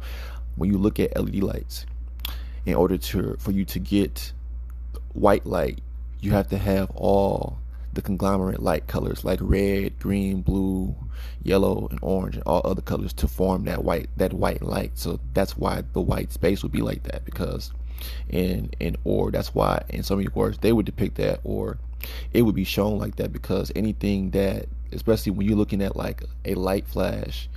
when 0.57 0.71
you 0.71 0.79
look 0.79 1.01
at 1.01 1.17
LED 1.17 1.43
lights, 1.43 1.87
in 2.65 2.75
order 2.75 2.97
to 2.97 3.37
for 3.39 3.51
you 3.51 3.65
to 3.67 3.79
get 3.79 4.33
white 5.15 5.47
light, 5.47 5.81
you 6.21 6.33
have 6.33 6.49
to 6.49 6.59
have 6.59 6.91
all 6.95 7.59
the 7.93 8.03
conglomerate 8.03 8.63
light 8.63 8.87
colors 8.87 9.25
like 9.25 9.39
red, 9.43 9.99
green, 9.99 10.43
blue, 10.43 10.95
yellow, 11.43 11.89
and 11.91 11.99
orange, 12.03 12.37
and 12.37 12.45
all 12.45 12.63
other 12.65 12.83
colors 12.83 13.13
to 13.15 13.29
form 13.29 13.65
that 13.65 13.85
white 13.85 14.09
that 14.17 14.33
white 14.33 14.63
light. 14.63 14.93
So 14.95 15.21
that's 15.35 15.57
why 15.57 15.83
the 15.93 16.01
white 16.01 16.33
space 16.33 16.63
would 16.63 16.73
be 16.73 16.83
like 16.83 17.03
that 17.05 17.25
because 17.25 17.73
in 18.29 18.71
in 18.81 18.97
or 19.05 19.31
that's 19.31 19.55
why 19.55 19.83
in 19.89 20.03
so 20.03 20.17
many 20.17 20.29
words 20.35 20.59
they 20.59 20.73
would 20.73 20.87
depict 20.87 21.17
that 21.17 21.41
or 21.45 21.79
it 22.33 22.43
would 22.43 22.55
be 22.55 22.65
shown 22.65 22.99
like 22.99 23.17
that 23.17 23.33
because 23.33 23.71
anything 23.77 24.31
that 24.31 24.67
especially 24.93 25.33
when 25.33 25.47
you're 25.47 25.57
looking 25.57 25.83
at 25.83 25.97
like 25.97 26.25
a 26.45 26.55
light 26.55 26.87
flash, 26.87 27.49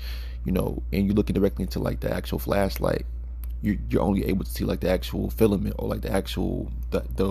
you 0.44 0.52
know, 0.52 0.82
and 0.92 1.06
you're 1.06 1.16
looking 1.16 1.34
directly 1.34 1.64
into 1.64 1.80
like 1.80 2.00
the 2.00 2.12
actual 2.12 2.40
flashlight, 2.40 3.06
you're, 3.66 3.78
you're 3.90 4.02
only 4.02 4.26
able 4.26 4.46
to 4.46 4.52
see 4.52 4.64
like 4.64 4.82
the 4.82 4.90
actual 4.90 5.32
filament 5.32 5.76
or 5.80 5.88
like 5.88 6.02
the 6.02 6.12
actual 6.12 6.72
the, 6.92 7.04
the 7.16 7.28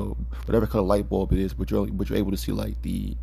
whatever 0.47 0.67
color 0.67 0.85
light 0.85 1.09
bulb 1.09 1.33
it 1.33 1.39
is, 1.39 1.55
but 1.55 1.71
you're 1.71 1.81
only, 1.81 1.93
but 1.93 2.09
you're 2.09 2.19
able 2.19 2.33
to 2.33 2.37
see 2.37 2.51
like 2.51 2.83
the 2.83 3.17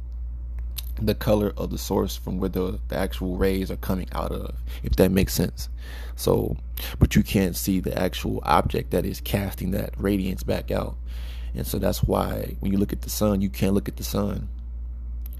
the 1.01 1.15
color 1.15 1.51
of 1.57 1.71
the 1.71 1.77
source 1.77 2.15
from 2.15 2.37
where 2.39 2.49
the, 2.49 2.79
the 2.89 2.95
actual 2.95 3.35
rays 3.35 3.71
are 3.71 3.77
coming 3.77 4.07
out 4.13 4.31
of, 4.31 4.55
if 4.83 4.95
that 4.97 5.11
makes 5.11 5.33
sense. 5.33 5.67
So, 6.15 6.55
but 6.99 7.15
you 7.15 7.23
can't 7.23 7.55
see 7.55 7.79
the 7.79 7.97
actual 7.97 8.39
object 8.43 8.91
that 8.91 9.05
is 9.05 9.19
casting 9.19 9.71
that 9.71 9.93
radiance 9.97 10.43
back 10.43 10.69
out. 10.69 10.95
And 11.53 11.65
so 11.65 11.79
that's 11.79 12.03
why 12.03 12.55
when 12.59 12.71
you 12.71 12.77
look 12.77 12.93
at 12.93 13.01
the 13.01 13.09
sun, 13.09 13.41
you 13.41 13.49
can't 13.49 13.73
look 13.73 13.87
at 13.89 13.97
the 13.97 14.03
sun. 14.03 14.47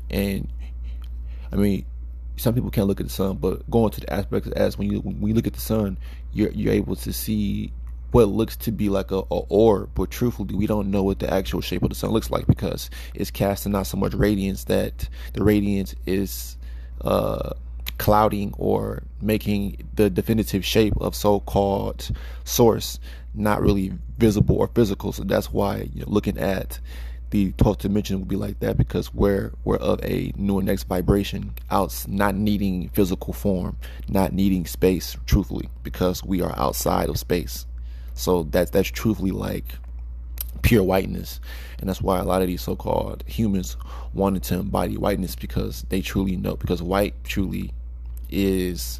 And 0.09 0.49
I 1.51 1.55
mean, 1.57 1.85
some 2.41 2.55
people 2.55 2.71
can't 2.71 2.87
look 2.87 2.99
at 2.99 3.05
the 3.05 3.11
sun, 3.11 3.37
but 3.37 3.69
going 3.69 3.91
to 3.91 4.01
the 4.01 4.11
aspects 4.11 4.49
as 4.49 4.77
when 4.77 4.91
you 4.91 4.99
when 4.99 5.27
you 5.27 5.33
look 5.33 5.47
at 5.47 5.53
the 5.53 5.61
sun, 5.61 5.97
you're 6.33 6.51
you're 6.51 6.73
able 6.73 6.95
to 6.95 7.13
see 7.13 7.71
what 8.11 8.27
looks 8.27 8.57
to 8.57 8.71
be 8.71 8.89
like 8.89 9.11
a, 9.11 9.19
a 9.19 9.39
orb, 9.49 9.89
but 9.95 10.11
truthfully, 10.11 10.55
we 10.55 10.67
don't 10.67 10.91
know 10.91 11.03
what 11.03 11.19
the 11.19 11.33
actual 11.33 11.61
shape 11.61 11.83
of 11.83 11.89
the 11.89 11.95
sun 11.95 12.09
looks 12.09 12.29
like 12.29 12.45
because 12.47 12.89
it's 13.13 13.31
casting 13.31 13.75
out 13.75 13.87
so 13.87 13.95
much 13.95 14.13
radiance 14.13 14.65
that 14.65 15.07
the 15.33 15.43
radiance 15.43 15.95
is 16.05 16.57
uh, 17.01 17.53
clouding 17.99 18.53
or 18.57 19.03
making 19.21 19.87
the 19.93 20.09
definitive 20.09 20.65
shape 20.65 20.93
of 20.99 21.15
so-called 21.15 22.11
source 22.43 22.99
not 23.33 23.61
really 23.61 23.93
visible 24.17 24.57
or 24.57 24.67
physical. 24.67 25.13
So 25.13 25.23
that's 25.23 25.53
why 25.53 25.89
you 25.93 26.01
know, 26.01 26.09
looking 26.09 26.37
at 26.37 26.79
the 27.31 27.53
12th 27.53 27.79
dimension 27.79 28.19
would 28.19 28.27
be 28.27 28.35
like 28.35 28.59
that 28.59 28.77
because 28.77 29.13
we're 29.13 29.51
we're 29.63 29.77
of 29.77 30.03
a 30.03 30.31
new 30.35 30.59
and 30.59 30.67
next 30.67 30.83
vibration 30.83 31.53
out 31.69 32.05
not 32.07 32.35
needing 32.35 32.89
physical 32.89 33.33
form 33.33 33.77
not 34.07 34.33
needing 34.33 34.65
space 34.65 35.15
truthfully 35.25 35.69
because 35.83 36.23
we 36.23 36.41
are 36.41 36.53
outside 36.57 37.09
of 37.09 37.17
space. 37.17 37.65
So 38.13 38.43
that's 38.43 38.71
that's 38.71 38.89
truthfully 38.89 39.31
like 39.31 39.65
pure 40.61 40.83
whiteness. 40.83 41.39
And 41.79 41.89
that's 41.89 42.01
why 42.01 42.19
a 42.19 42.23
lot 42.23 42.41
of 42.41 42.47
these 42.47 42.61
so-called 42.61 43.23
humans 43.25 43.77
wanted 44.13 44.43
to 44.43 44.59
embody 44.59 44.97
whiteness 44.97 45.35
because 45.35 45.85
they 45.89 46.01
truly 46.01 46.35
know 46.35 46.55
because 46.55 46.81
white 46.81 47.15
truly 47.23 47.71
is 48.29 48.99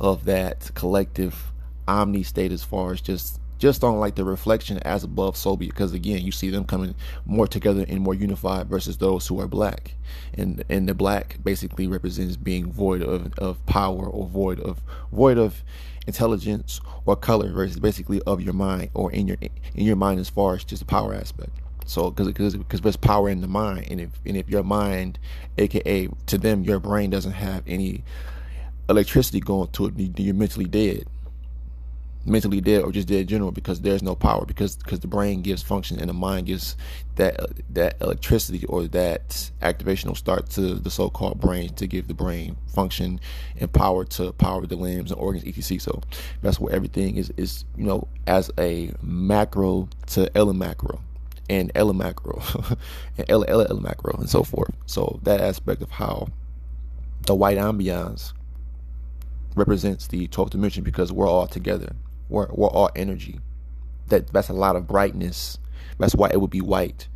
of 0.00 0.24
that 0.24 0.70
collective 0.74 1.52
omni 1.86 2.22
state 2.22 2.52
as 2.52 2.62
far 2.62 2.92
as 2.92 3.00
just 3.00 3.40
just 3.58 3.82
on 3.82 3.98
like 3.98 4.14
the 4.14 4.24
reflection 4.24 4.78
as 4.78 5.04
above 5.04 5.36
so 5.36 5.56
be 5.56 5.66
because 5.66 5.92
again 5.92 6.24
you 6.24 6.32
see 6.32 6.50
them 6.50 6.64
coming 6.64 6.94
more 7.26 7.46
together 7.46 7.84
and 7.88 8.00
more 8.00 8.14
unified 8.14 8.68
versus 8.68 8.98
those 8.98 9.26
who 9.26 9.40
are 9.40 9.48
black. 9.48 9.94
And 10.34 10.64
and 10.68 10.88
the 10.88 10.94
black 10.94 11.38
basically 11.42 11.86
represents 11.86 12.36
being 12.36 12.72
void 12.72 13.02
of, 13.02 13.32
of 13.38 13.64
power 13.66 14.06
or 14.06 14.26
void 14.26 14.60
of 14.60 14.80
void 15.12 15.38
of 15.38 15.62
intelligence 16.06 16.80
or 17.04 17.16
color 17.16 17.52
versus 17.52 17.78
basically 17.78 18.22
of 18.22 18.40
your 18.40 18.54
mind 18.54 18.90
or 18.94 19.12
in 19.12 19.28
your 19.28 19.36
in 19.74 19.84
your 19.84 19.96
mind 19.96 20.20
as 20.20 20.30
far 20.30 20.54
as 20.54 20.64
just 20.64 20.80
the 20.80 20.86
power 20.86 21.14
aspect. 21.14 21.50
So 21.84 22.10
because 22.10 22.28
because 22.28 22.56
because 22.56 22.80
there's 22.80 22.96
power 22.96 23.28
in 23.28 23.40
the 23.40 23.48
mind. 23.48 23.88
And 23.90 24.00
if 24.00 24.10
and 24.24 24.36
if 24.36 24.48
your 24.48 24.62
mind 24.62 25.18
aka 25.58 26.08
to 26.26 26.38
them 26.38 26.62
your 26.62 26.78
brain 26.78 27.10
doesn't 27.10 27.32
have 27.32 27.62
any 27.66 28.04
electricity 28.88 29.40
going 29.40 29.68
to 29.68 29.86
it 29.86 30.18
you're 30.18 30.34
mentally 30.34 30.64
dead 30.64 31.04
mentally 32.24 32.60
dead 32.60 32.82
or 32.82 32.92
just 32.92 33.08
dead 33.08 33.20
in 33.20 33.26
general 33.26 33.50
because 33.50 33.80
there's 33.80 34.02
no 34.02 34.14
power 34.14 34.44
because 34.44 34.76
because 34.76 35.00
the 35.00 35.06
brain 35.06 35.40
gives 35.42 35.62
function 35.62 35.98
and 35.98 36.08
the 36.08 36.14
mind 36.14 36.46
gives 36.46 36.76
that 37.16 37.38
that 37.72 37.96
electricity 38.00 38.64
or 38.66 38.86
that 38.86 39.50
activation 39.62 40.08
will 40.08 40.16
start 40.16 40.48
to 40.50 40.74
the 40.74 40.90
so-called 40.90 41.40
brain 41.40 41.72
to 41.74 41.86
give 41.86 42.06
the 42.08 42.14
brain 42.14 42.56
function 42.66 43.18
and 43.58 43.72
power 43.72 44.04
to 44.04 44.32
power 44.32 44.66
the 44.66 44.76
limbs 44.76 45.10
and 45.10 45.20
organs 45.20 45.44
etc. 45.46 45.78
So 45.80 46.02
that's 46.42 46.60
where 46.60 46.74
everything 46.74 47.16
is 47.16 47.32
is 47.36 47.64
you 47.76 47.84
know 47.84 48.06
as 48.26 48.50
a 48.58 48.92
macro 49.02 49.88
to 50.08 50.30
macro 50.52 51.00
and 51.50 51.72
macro 51.74 52.42
and 53.18 53.30
Ella 53.30 53.80
macro 53.80 54.12
and 54.18 54.28
so 54.28 54.42
forth. 54.42 54.74
So 54.86 55.18
that 55.22 55.40
aspect 55.40 55.82
of 55.82 55.90
how 55.90 56.28
the 57.22 57.34
white 57.34 57.58
ambiance 57.58 58.32
represents 59.54 60.06
the 60.06 60.28
12th 60.28 60.50
dimension 60.50 60.84
because 60.84 61.12
we're 61.12 61.28
all 61.28 61.46
together 61.46 61.94
we're, 62.28 62.48
we're 62.50 62.68
all 62.68 62.90
energy. 62.96 63.40
That 64.08 64.28
that's 64.28 64.48
a 64.48 64.54
lot 64.54 64.76
of 64.76 64.86
brightness. 64.86 65.58
That's 65.98 66.14
why 66.14 66.30
it 66.30 66.40
would 66.40 66.50
be 66.50 66.60
white, 66.60 67.08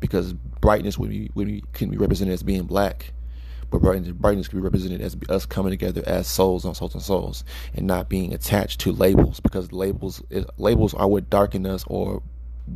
because 0.00 0.32
brightness 0.32 0.98
would 0.98 1.10
be, 1.10 1.30
would 1.34 1.46
be 1.46 1.62
can 1.72 1.90
be 1.90 1.96
represented 1.96 2.34
as 2.34 2.42
being 2.42 2.64
black, 2.64 3.12
but 3.70 3.80
brightness, 3.80 4.12
brightness 4.12 4.48
can 4.48 4.58
be 4.58 4.62
represented 4.62 5.00
as 5.00 5.16
us 5.28 5.46
coming 5.46 5.70
together 5.70 6.02
as 6.06 6.26
souls 6.26 6.64
on 6.64 6.74
souls 6.74 6.94
and 6.94 7.02
souls, 7.02 7.44
and 7.74 7.86
not 7.86 8.08
being 8.08 8.32
attached 8.32 8.80
to 8.80 8.92
labels, 8.92 9.38
because 9.40 9.72
labels 9.72 10.22
labels 10.58 10.94
are 10.94 11.08
what 11.08 11.30
darken 11.30 11.66
us 11.66 11.84
or 11.86 12.22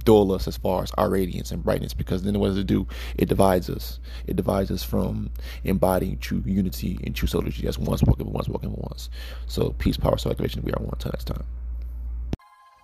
dull 0.05 0.33
us 0.33 0.49
as 0.49 0.57
far 0.57 0.83
as 0.83 0.91
our 0.93 1.09
radiance 1.09 1.51
and 1.51 1.65
brightness 1.65 1.95
because 1.95 2.23
then 2.23 2.39
what 2.39 2.49
does 2.49 2.59
it 2.59 2.67
do? 2.67 2.87
It 3.17 3.29
divides 3.29 3.71
us. 3.71 4.01
It 4.27 4.37
divides 4.37 4.71
us 4.71 4.83
from 4.83 5.31
embodying 5.65 6.19
true 6.19 6.43
unity 6.45 6.99
and 7.05 7.15
true 7.15 7.29
solidarity 7.29 7.67
as 7.67 7.79
one's 7.79 8.03
walking, 8.03 8.31
one's 8.33 8.49
walking, 8.49 8.73
one's. 8.73 9.11
So 9.47 9.71
peace, 9.79 9.97
power, 9.97 10.19
soul 10.19 10.33
activation. 10.33 10.63
We 10.63 10.73
are 10.73 10.81
one. 10.81 10.91
Until 10.93 11.13
next 11.13 11.25
time. 11.25 11.45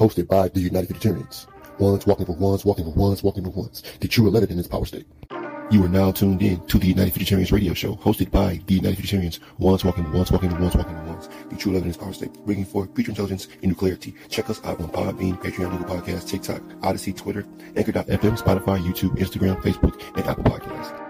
hosted 0.00 0.26
by 0.26 0.48
the 0.48 0.60
United 0.60 0.96
Futuritarians. 0.96 1.46
Ones 1.78 2.06
walking 2.06 2.24
for 2.24 2.32
ones, 2.32 2.64
walking 2.64 2.84
for 2.86 2.90
ones, 2.92 3.22
walking 3.22 3.44
for 3.44 3.50
ones. 3.50 3.82
The 4.00 4.08
true 4.08 4.26
11 4.28 4.50
in 4.50 4.56
this 4.56 4.66
power 4.66 4.86
state. 4.86 5.06
You 5.70 5.84
are 5.84 5.88
now 5.88 6.10
tuned 6.10 6.40
in 6.42 6.66
to 6.68 6.78
the 6.78 6.86
United 6.86 7.12
Futuritarians 7.12 7.52
radio 7.52 7.74
show, 7.74 7.96
hosted 7.96 8.30
by 8.30 8.62
the 8.66 8.74
United 8.76 8.98
Futuritarians. 8.98 9.40
Ones 9.58 9.84
walking 9.84 10.10
ones, 10.10 10.32
walking 10.32 10.58
ones, 10.58 10.74
walking 10.74 11.06
ones. 11.06 11.28
The 11.50 11.56
true 11.56 11.72
11 11.72 11.82
in 11.82 11.88
this 11.88 11.96
power 11.98 12.14
state, 12.14 12.32
bringing 12.46 12.64
forth 12.64 12.94
future 12.94 13.10
intelligence 13.10 13.48
and 13.62 13.72
new 13.72 13.74
clarity. 13.74 14.14
Check 14.30 14.48
us 14.48 14.64
out 14.64 14.80
on 14.80 14.88
Podbean, 14.88 15.38
Patreon, 15.38 15.70
Google 15.70 15.96
Podcasts, 15.96 16.26
TikTok, 16.26 16.62
Odysee, 16.82 17.12
Twitter, 17.12 17.46
Anchor.fm, 17.76 18.38
Spotify, 18.38 18.82
YouTube, 18.82 19.18
Instagram, 19.18 19.60
Facebook, 19.60 20.00
and 20.16 20.26
Apple 20.26 20.44
Podcasts. 20.44 21.09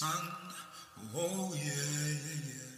sun. 0.00 0.16
Oh 1.14 1.52
yeah, 1.54 1.60
yeah, 1.60 2.40
yeah. 2.48 2.70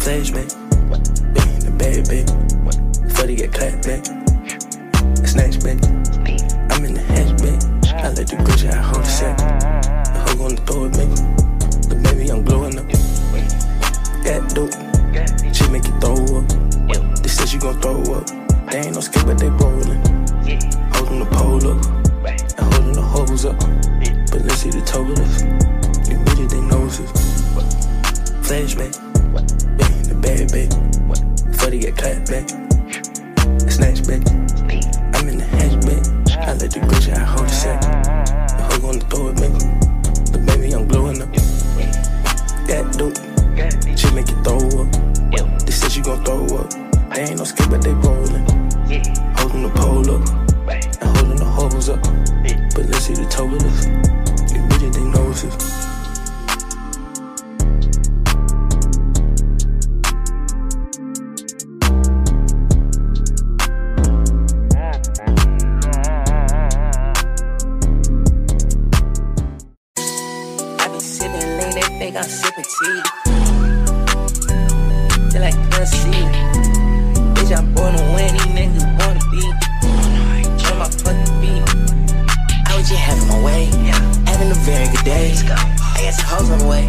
Flashback, 0.00 0.50
back, 2.08 2.26
before 3.06 3.26
they 3.26 3.36
get 3.36 3.52
clapped 3.52 3.82
back, 3.86 4.02
snatch 5.26 5.56
back. 5.62 5.78
I'm 6.72 6.84
in 6.86 6.94
the 6.94 7.02
hatchback, 7.06 7.29
I 8.10 8.12
let 8.12 8.26
the 8.26 8.34
Gucci 8.34 8.66
hold 8.74 9.04
the 9.04 9.08
sack. 9.08 9.38
The 9.38 10.18
hoe 10.18 10.34
gonna 10.34 10.56
throw 10.66 10.86
it 10.86 10.92
back, 10.98 11.10
but 11.88 12.02
baby 12.02 12.28
I'm 12.28 12.42
glowing 12.42 12.76
up. 12.76 12.88
Got 14.26 14.50
dope, 14.50 14.74
she 15.54 15.70
make 15.70 15.86
you 15.86 15.94
throw 16.02 16.18
up. 16.34 17.22
They 17.22 17.28
said 17.28 17.48
she 17.48 17.58
gon' 17.58 17.80
throw 17.80 18.02
up. 18.18 18.26
They 18.66 18.78
ain't 18.78 18.96
no 18.96 19.00
skip, 19.00 19.24
but 19.26 19.38
they 19.38 19.48
rollin'. 19.48 20.02
Holding 20.90 21.20
the 21.20 21.28
pole 21.30 21.62
up, 21.70 21.78
and 22.58 22.74
holding 22.74 22.94
the 22.94 23.00
hose 23.00 23.44
up. 23.44 23.56
But 24.32 24.42
let's 24.42 24.56
see 24.56 24.70
the 24.70 24.82
totalers. 24.82 25.42
Immediately 26.10 26.46
they 26.48 26.66
noses. 26.66 27.12
Flashback, 28.42 28.90
bang 29.78 30.02
the 30.02 30.50
back, 30.50 31.46
before 31.46 31.70
they 31.70 31.78
get 31.78 31.96
clapped 31.96 32.26
back, 32.28 32.48
snatch 33.70 34.02
back. 34.04 34.49
I 36.50 36.54
let 36.54 36.72
the 36.72 36.80
Gucci 36.80 37.14
I 37.14 37.20
hold 37.20 37.46
the 37.46 37.52
sack. 37.52 37.80
The 37.80 38.62
hoe 38.64 38.80
gonna 38.80 38.98
throw 39.06 39.28
it 39.28 39.36
back, 39.38 39.52
but 40.32 40.44
baby 40.46 40.74
I'm 40.74 40.88
blowing 40.88 41.22
up. 41.22 41.30
Got 42.66 42.98
dope, 42.98 43.14
she 43.96 44.10
make 44.10 44.28
you 44.28 44.42
throw 44.42 44.58
up. 44.82 45.64
They 45.64 45.70
said 45.70 45.92
she 45.92 46.00
gon' 46.00 46.24
throw 46.24 46.44
up. 46.58 46.68
They 47.14 47.22
ain't 47.22 47.38
no 47.38 47.44
skip, 47.44 47.70
but 47.70 47.82
they 47.82 47.92
rollin'. 47.92 48.44
Holding 49.38 49.62
the 49.62 49.70
pole 49.76 50.10
up, 50.10 50.26
and 51.00 51.16
holding 51.18 51.36
the 51.36 51.44
hose 51.44 51.88
up. 51.88 52.02
But 52.02 52.86
let's 52.90 53.04
see 53.04 53.14
the 53.14 53.26
totalers. 53.30 53.86
Immediately 54.50 55.04
they 55.04 55.08
noses. 55.08 55.89
Think 72.10 72.24
I'm 72.24 72.30
sipping 72.30 72.64
tea. 72.64 73.02
Feel 75.30 75.42
like 75.42 75.54
pussy. 75.70 76.10
Bitch, 77.34 77.56
I'm 77.56 77.72
born 77.74 77.94
to 77.94 78.02
win, 78.14 78.32
these 78.34 78.50
niggas 78.56 78.86
born 78.98 79.18
to 79.18 79.26
beat. 79.30 79.54
Try 80.60 80.74
my 80.78 80.88
fucking 80.88 81.40
beat. 81.40 81.62
I 82.66 82.76
was 82.76 82.88
just 82.88 83.00
having 83.00 83.28
my 83.28 83.44
way, 83.44 83.66
having 84.26 84.50
a 84.50 84.58
very 84.66 84.88
good 84.88 85.04
day. 85.04 85.34
I 85.94 86.02
got 86.02 86.14
some 86.14 86.26
hoes 86.26 86.50
on 86.50 86.58
the 86.58 86.66
way. 86.66 86.84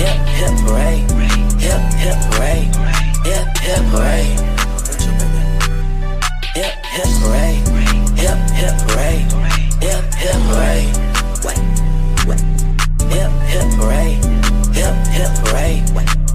Hip, 0.00 0.20
hip, 0.38 0.52
parade. 0.66 1.06
Hip, 1.60 1.82
hip, 1.94 2.18
parade. 2.32 2.74
Hip, 3.26 3.46
hip, 3.58 3.82
parade. 3.92 4.40
Hip, 6.54 6.74
hip 6.84 7.08
parade, 7.22 7.62
hip 8.18 8.38
hip 8.50 8.74
parade, 8.88 9.30
hip 9.80 10.14
hip 10.14 10.34
parade. 10.50 11.09
Hip 13.60 13.76
parade, 13.76 14.24
hip 14.72 14.96
hip 15.12 15.28
parade, 15.44 15.84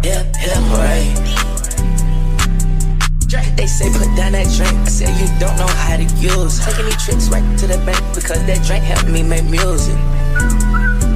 hip 0.05 0.29
hip 0.35 0.61
parade. 0.69 1.17
They 3.57 3.65
say 3.65 3.89
put 3.97 4.13
down 4.15 4.33
that 4.33 4.45
drink. 4.53 4.77
I 4.85 4.89
said 4.93 5.09
you 5.17 5.25
don't 5.39 5.57
know 5.57 5.65
how 5.65 5.97
to 5.97 6.05
use. 6.21 6.63
Taking 6.63 6.85
these 6.85 7.03
trips 7.03 7.29
right 7.29 7.41
to 7.57 7.65
the 7.65 7.81
bank 7.81 7.97
because 8.13 8.45
that 8.45 8.61
drink 8.61 8.83
helped 8.83 9.09
me 9.09 9.23
make 9.23 9.49
music. 9.49 9.97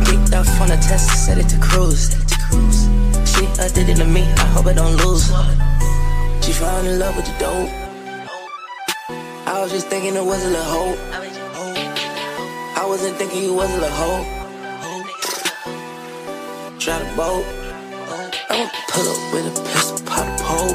Kicked 0.10 0.34
off 0.34 0.50
on 0.60 0.72
a 0.72 0.78
test, 0.82 1.28
set 1.28 1.38
it 1.38 1.48
to 1.50 1.60
cruise. 1.60 2.10
Set 2.10 2.24
it 2.24 2.28
to 2.30 2.40
cruise. 2.50 2.90
She 3.30 3.46
addicted 3.62 3.98
to 3.98 4.06
me. 4.06 4.24
I 4.24 4.48
hope 4.50 4.66
I 4.66 4.74
don't 4.74 4.98
lose. 4.98 5.30
She 6.42 6.54
found 6.54 6.88
in 6.88 6.98
love 6.98 7.16
with 7.18 7.28
the 7.28 7.38
dope. 7.38 7.70
I 9.46 9.62
was 9.62 9.72
just 9.72 9.88
thinking 9.90 10.16
it 10.16 10.26
was 10.26 10.44
a 10.44 10.50
little 10.50 10.66
hope. 10.66 10.98
I 12.82 12.86
wasn't 12.88 13.16
thinking 13.18 13.44
you 13.44 13.54
was 13.54 13.70
a 13.70 13.78
little 13.78 13.90
hope. 13.90 14.39
Try 16.90 16.98
to 17.06 17.16
boat. 17.16 17.46
I'ma 18.50 18.66
pull 18.90 19.06
up 19.06 19.22
with 19.30 19.46
a 19.46 19.54
pistol, 19.62 20.02
pop 20.10 20.26
a 20.26 20.34
pole. 20.42 20.74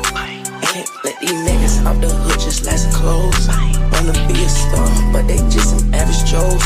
Can't 0.62 0.86
let 1.02 1.18
these 1.18 1.34
niggas 1.42 1.82
off 1.82 1.98
the 1.98 2.06
hood 2.06 2.38
just 2.38 2.62
last 2.62 2.86
close. 2.94 3.50
Wanna 3.90 4.14
be 4.30 4.38
a 4.38 4.46
star, 4.46 4.86
but 5.10 5.26
they 5.26 5.42
just 5.50 5.74
some 5.74 5.90
average 5.90 6.22
Joes. 6.30 6.62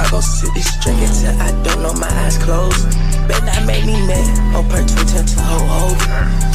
I 0.00 0.08
go 0.08 0.24
sit 0.24 0.48
this 0.56 0.72
drink 0.80 0.96
until 1.04 1.36
I 1.44 1.52
don't 1.60 1.84
know 1.84 1.92
my 2.00 2.08
eyes 2.24 2.40
closed. 2.40 2.88
Bet 3.28 3.44
not 3.44 3.68
make 3.68 3.84
me 3.84 4.00
mad. 4.08 4.56
On 4.56 4.64
per 4.64 4.80
twin 4.80 5.04
turn 5.12 5.28
to 5.28 5.40
hoe 5.44 5.68
hold. 5.68 6.00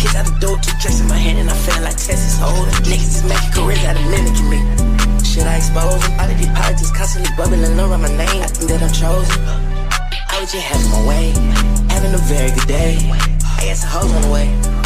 Kids 0.01 0.17
out 0.17 0.25
the 0.25 0.33
door, 0.41 0.57
two 0.65 0.73
drinks 0.81 0.97
in 0.97 1.05
my 1.13 1.21
hand, 1.21 1.37
and 1.37 1.47
I 1.47 1.53
feel 1.53 1.77
like 1.85 2.01
Texas 2.01 2.41
holding. 2.41 2.73
Niggas 2.89 3.21
is 3.21 3.23
making 3.29 3.53
careers 3.53 3.85
out 3.85 4.01
of 4.01 4.05
mimicking 4.09 4.49
me. 4.49 4.65
Should 5.21 5.45
I 5.45 5.61
expose 5.61 6.01
them? 6.01 6.17
All 6.17 6.25
of 6.25 6.33
these 6.41 6.49
politics 6.57 6.89
constantly 6.89 7.29
bubbling 7.37 7.61
around 7.61 8.01
my 8.01 8.09
name. 8.17 8.41
I 8.41 8.49
think 8.49 8.65
that 8.73 8.81
I'm 8.81 8.89
chosen. 8.89 9.37
I 10.31 10.39
was 10.41 10.49
just 10.49 10.65
having 10.65 10.89
my 10.89 11.05
way, 11.05 11.29
a 11.37 11.70
very 12.31 12.51
good 12.51 12.67
day. 12.67 12.97
I 13.57 13.65
guess 13.65 13.81
the 13.81 13.87
hoes 13.87 14.11
on 14.13 14.21
the 14.21 14.29
way. 14.29 14.80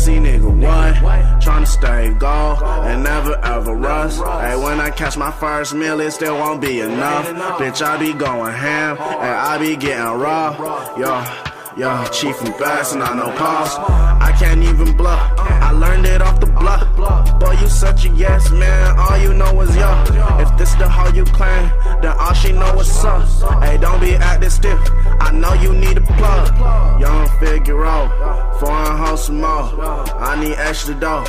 Pussy 0.00 0.14
nigga, 0.14 0.50
what? 0.62 0.94
Tryna 1.42 1.66
stay 1.66 2.08
gold 2.14 2.62
and 2.62 3.04
never 3.04 3.38
ever 3.44 3.74
rust. 3.74 4.22
Hey, 4.22 4.56
when 4.56 4.80
I 4.80 4.88
catch 4.88 5.18
my 5.18 5.30
first 5.30 5.74
meal, 5.74 6.00
it 6.00 6.12
still 6.12 6.38
won't 6.38 6.62
be 6.62 6.80
enough. 6.80 7.26
Bitch, 7.58 7.82
I 7.82 7.98
be 7.98 8.14
going 8.14 8.54
ham 8.54 8.96
and 8.96 9.36
I 9.50 9.58
be 9.58 9.76
getting 9.76 10.02
raw. 10.02 10.56
Yo. 10.96 11.50
Yo, 11.76 12.04
chief 12.12 12.40
and 12.40 12.56
bass 12.58 12.94
and 12.94 13.02
I 13.02 13.14
no 13.14 13.30
pause. 13.36 13.76
I 13.78 14.34
can't 14.38 14.62
even 14.62 14.96
bluff. 14.96 15.39
I 15.70 15.72
learned 15.72 16.04
it 16.04 16.20
off 16.20 16.40
the 16.40 16.46
block. 16.46 16.82
Boy, 17.38 17.52
you 17.52 17.68
such 17.68 18.04
a 18.04 18.08
yes 18.08 18.50
man. 18.50 18.98
All 18.98 19.16
you 19.16 19.32
know 19.32 19.60
is 19.60 19.76
yo. 19.76 19.88
If 20.40 20.58
this 20.58 20.74
the 20.74 20.88
hoe 20.88 21.12
you 21.14 21.22
claim, 21.22 21.70
then 22.02 22.12
all 22.18 22.34
she 22.34 22.50
know 22.50 22.80
is 22.80 23.04
up. 23.04 23.22
Hey, 23.62 23.78
don't 23.78 24.00
be 24.00 24.16
acting 24.16 24.50
stiff. 24.50 24.80
I 25.20 25.30
know 25.30 25.52
you 25.52 25.72
need 25.72 25.96
a 25.96 26.00
plug. 26.00 27.00
Young 27.00 27.28
figure 27.38 27.84
out. 27.86 28.10
Foreign 28.58 28.98
house 28.98 29.26
some 29.26 29.42
more. 29.42 29.70
I 30.18 30.34
need 30.42 30.56
extra 30.56 30.92
dough. 30.92 31.24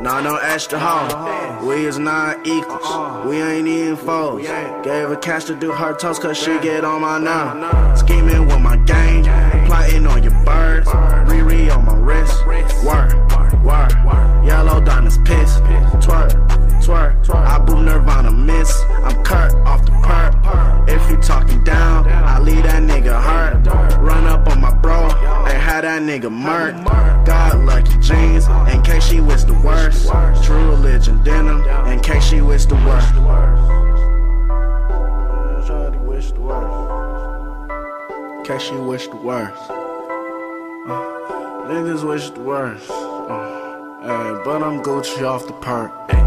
Nah, 0.00 0.20
no 0.20 0.38
extra 0.38 0.76
hoe. 0.76 1.64
We 1.64 1.86
is 1.86 2.00
not 2.00 2.44
equals. 2.44 3.26
We 3.26 3.40
ain't 3.40 3.68
even 3.68 3.96
foes. 3.96 4.42
Gave 4.42 5.08
her 5.08 5.16
cash 5.16 5.44
to 5.44 5.54
do 5.54 5.70
her 5.70 5.94
toast 5.94 6.20
cause 6.20 6.36
she 6.36 6.58
get 6.58 6.84
on 6.84 7.02
my 7.02 7.18
now. 7.18 7.94
Scheming 7.94 8.48
with 8.48 8.60
birds. 10.44 10.88
Riri 10.88 11.74
on 11.74 11.84
my 11.86 11.96
wrist. 11.96 12.44
Work, 12.84 13.14
work. 13.64 13.92
Yellow 14.44 14.80
diamonds 14.80 15.18
piss. 15.18 15.60
Twerk, 16.04 16.32
twerk. 16.84 17.34
I 17.34 17.58
boot 17.58 17.82
Nirvana 17.82 18.30
miss. 18.30 18.70
I'm 18.90 19.22
Kurt 19.24 19.54
off 19.66 19.84
the 19.84 19.92
perk. 20.02 20.34
If 20.88 21.10
you 21.10 21.16
talking 21.16 21.64
down, 21.64 22.06
I 22.08 22.38
leave 22.38 22.64
that 22.64 22.82
nigga 22.82 23.20
hurt. 23.20 23.66
Run 23.98 24.26
up 24.26 24.46
on 24.48 24.60
my 24.60 24.72
bro 24.74 25.08
and 25.48 25.58
have 25.58 25.82
that 25.82 26.02
nigga 26.02 26.30
murk. 26.30 26.74
God 27.24 27.64
lucky 27.64 27.98
jeans 28.00 28.46
in 28.72 28.82
case 28.82 29.04
she 29.04 29.20
wish 29.20 29.44
the 29.44 29.54
worst. 29.64 30.10
True 30.44 30.68
religion 30.70 31.22
denim 31.24 31.62
in 31.86 32.00
case 32.00 32.24
she 32.24 32.40
wish 32.42 32.66
the 32.66 32.74
worst. 32.76 33.14
Wish 36.06 36.30
the 36.32 36.40
worst. 36.40 37.70
In 38.38 38.44
case 38.44 38.62
she 38.62 38.76
wish 38.76 39.08
the 39.08 39.16
worst. 39.16 39.83
Uh, 40.86 41.66
niggas 41.66 42.06
wish 42.06 42.28
the 42.30 42.40
worst. 42.40 42.90
Uh, 42.90 44.02
hey, 44.02 44.42
but 44.44 44.62
I'm 44.62 44.82
Gucci 44.82 45.26
off 45.26 45.46
the 45.46 45.54
perk. 45.54 46.23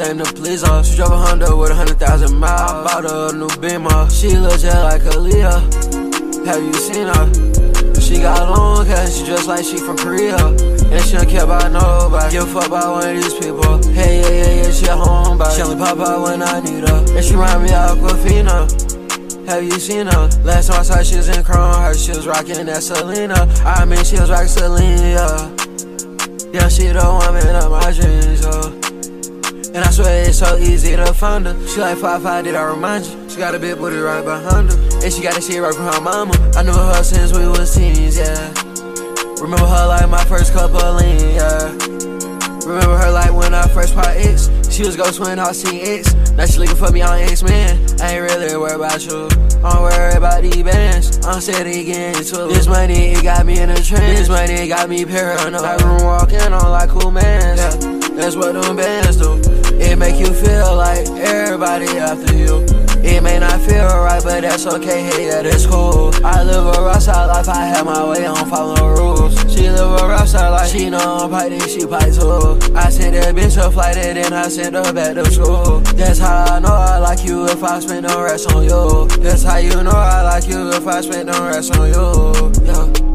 I'll 0.00 0.10
anything 0.10 0.26
to 0.26 0.40
please 0.40 0.62
her. 0.62 0.84
She 0.84 0.96
drove 0.96 1.10
a 1.10 1.16
Honda 1.16 1.56
with 1.56 1.70
a 1.70 1.74
hundred 1.74 1.98
thousand 1.98 2.38
miles. 2.38 2.86
Bought 2.86 3.04
her 3.04 3.30
a 3.30 3.32
new 3.32 3.48
Beamer. 3.58 4.08
She 4.10 4.36
look 4.36 4.60
just 4.60 4.82
like 4.84 5.02
Aaliyah. 5.02 6.46
Have 6.46 6.62
you 6.62 6.72
seen 6.74 7.06
her? 7.08 8.00
She 8.00 8.22
got 8.22 8.48
long 8.48 8.86
hair, 8.86 9.10
she 9.10 9.24
dressed 9.24 9.48
like 9.48 9.64
she 9.64 9.76
from 9.76 9.96
Korea. 9.96 10.36
And 10.36 11.02
she 11.04 11.16
don't 11.16 11.28
care 11.28 11.44
about 11.44 11.72
nobody. 11.72 12.30
Give 12.32 12.44
a 12.44 12.46
fuck 12.46 12.68
about 12.68 12.92
one 12.94 13.16
of 13.16 13.22
these 13.22 13.34
people. 13.34 13.82
Hey, 13.92 14.20
yeah, 14.20 14.30
yeah, 14.30 14.62
yeah, 14.62 14.70
she 14.70 14.86
a 14.86 14.94
homebody. 14.94 15.56
She 15.56 15.62
only 15.62 15.76
pop 15.76 15.98
out 15.98 16.22
when 16.22 16.42
I 16.42 16.60
need 16.60 16.88
her. 16.88 17.16
And 17.16 17.24
she 17.24 17.32
remind 17.32 17.64
me 17.64 17.74
of 17.74 17.98
Aquafina. 17.98 19.48
Have 19.48 19.64
you 19.64 19.78
seen 19.80 20.06
her? 20.06 20.28
Last 20.44 20.68
time 20.68 20.80
I 20.80 20.82
saw 20.82 21.02
she 21.02 21.16
was 21.16 21.28
in 21.28 21.42
her 21.42 21.94
she 21.94 22.10
was 22.12 22.26
rocking 22.26 22.66
that 22.66 22.82
Selena. 22.82 23.34
I 23.64 23.84
mean, 23.84 24.04
she 24.04 24.14
was 24.20 24.30
rocking 24.30 24.46
Selena. 24.46 25.54
Yeah, 26.54 26.68
she 26.68 26.86
the 26.86 27.02
woman 27.02 27.56
of 27.56 27.70
my 27.70 27.92
dreams, 27.92 28.42
yo. 28.42 28.87
And 29.78 29.86
I 29.86 29.90
swear 29.92 30.24
it's 30.24 30.40
so 30.40 30.56
easy 30.56 30.96
to 30.96 31.14
find 31.14 31.46
her. 31.46 31.54
She 31.68 31.78
like 31.78 31.98
5'5", 31.98 32.22
five, 32.24 32.44
did 32.44 32.56
I 32.56 32.64
remind 32.64 33.06
you? 33.06 33.30
She 33.30 33.36
got 33.36 33.54
a 33.54 33.60
big 33.60 33.78
booty 33.78 33.98
right 33.98 34.24
behind 34.24 34.72
her. 34.72 35.04
And 35.04 35.12
she 35.12 35.22
got 35.22 35.34
that 35.34 35.44
shit 35.44 35.62
right 35.62 35.72
from 35.72 35.84
her 35.84 36.00
mama. 36.00 36.34
I 36.56 36.64
knew 36.64 36.72
her 36.72 37.02
since 37.04 37.32
we 37.32 37.46
was 37.46 37.72
teens, 37.72 38.18
yeah. 38.18 38.34
Remember 39.38 39.68
her 39.70 39.86
like 39.86 40.10
my 40.10 40.24
first 40.24 40.52
couple 40.52 40.82
lean, 40.94 41.20
yeah. 41.30 41.70
Remember 42.66 42.98
her 42.98 43.12
like 43.12 43.32
when 43.32 43.54
I 43.54 43.68
first 43.68 43.94
part 43.94 44.16
X. 44.16 44.50
She 44.68 44.82
was 44.82 44.96
ghost 44.96 45.20
when 45.20 45.38
I 45.38 45.52
seen 45.52 45.78
X. 45.80 46.12
Now 46.32 46.46
she 46.46 46.58
looking 46.58 46.74
for 46.74 46.90
me 46.90 47.02
on 47.02 47.16
X 47.20 47.44
Men. 47.44 47.78
I 48.00 48.18
ain't 48.18 48.22
really 48.22 48.56
worried 48.56 48.74
about 48.74 49.06
you. 49.06 49.26
I 49.62 49.74
don't 49.74 49.82
worry 49.82 50.14
about 50.14 50.42
these 50.42 50.62
bands. 50.64 51.24
I'm 51.24 51.40
steady 51.40 51.84
getting 51.84 52.24
to 52.24 52.46
it. 52.46 52.48
This 52.48 52.66
money, 52.66 53.14
it 53.14 53.22
got 53.22 53.46
me 53.46 53.60
in 53.60 53.70
a 53.70 53.80
trance. 53.80 54.18
This 54.18 54.28
money, 54.28 54.66
got 54.66 54.88
me 54.90 55.04
paranoid. 55.04 55.62
Like 55.62 55.80
room 55.82 56.02
walking 56.02 56.52
on 56.52 56.68
like 56.72 56.90
cool 56.90 57.12
man. 57.12 57.56
Yeah, 57.56 57.70
that's 58.18 58.34
what 58.34 58.54
them 58.54 58.74
bands 58.74 59.18
do. 59.18 59.57
It 59.80 59.96
make 59.98 60.18
you 60.18 60.32
feel 60.32 60.76
like 60.76 61.06
everybody 61.08 61.86
after 61.98 62.36
you. 62.36 62.64
It 63.02 63.22
may 63.22 63.38
not 63.38 63.60
feel 63.60 63.86
right, 63.86 64.22
but 64.22 64.42
that's 64.42 64.66
okay, 64.66 65.04
hey, 65.04 65.26
yeah, 65.28 65.42
that's 65.42 65.66
cool. 65.66 66.12
I 66.24 66.42
live 66.42 66.66
a 66.66 66.82
rough 66.82 67.02
side 67.02 67.26
life, 67.26 67.48
I 67.48 67.64
have 67.66 67.86
my 67.86 68.04
way, 68.04 68.26
I 68.26 68.34
don't 68.34 68.50
follow 68.50 68.94
rules. 68.94 69.38
She 69.52 69.70
live 69.70 70.02
a 70.02 70.08
rough 70.08 70.28
side 70.28 70.48
life, 70.50 70.70
she 70.70 70.90
know 70.90 70.98
I'm 70.98 71.30
fighting, 71.30 71.60
she 71.60 71.80
fight 71.80 72.12
too. 72.12 72.58
I 72.74 72.90
sent 72.90 73.14
that 73.14 73.34
bitch 73.34 73.56
a 73.56 73.70
flight 73.70 73.96
and 73.96 74.18
then 74.18 74.32
I 74.32 74.48
sent 74.48 74.74
her 74.74 74.92
back 74.92 75.14
to 75.14 75.30
school. 75.30 75.80
That's 75.94 76.18
how 76.18 76.44
I 76.44 76.58
know 76.58 76.74
I 76.74 76.98
like 76.98 77.24
you 77.24 77.46
if 77.46 77.62
I 77.62 77.78
spend 77.78 78.08
the 78.08 78.20
rest 78.20 78.52
on 78.52 78.64
you. 78.64 79.06
That's 79.22 79.42
how 79.44 79.58
you 79.58 79.82
know 79.82 79.90
I 79.90 80.22
like 80.22 80.48
you 80.48 80.70
if 80.70 80.86
I 80.86 81.00
spend 81.00 81.28
the 81.28 81.40
rest 81.40 81.76
on 81.76 81.88
you. 81.88 82.64
Yeah. 82.66 83.07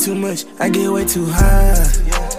Too 0.00 0.14
much, 0.14 0.46
I 0.58 0.70
get 0.70 0.90
way 0.90 1.04
too 1.04 1.26
high. 1.26 1.74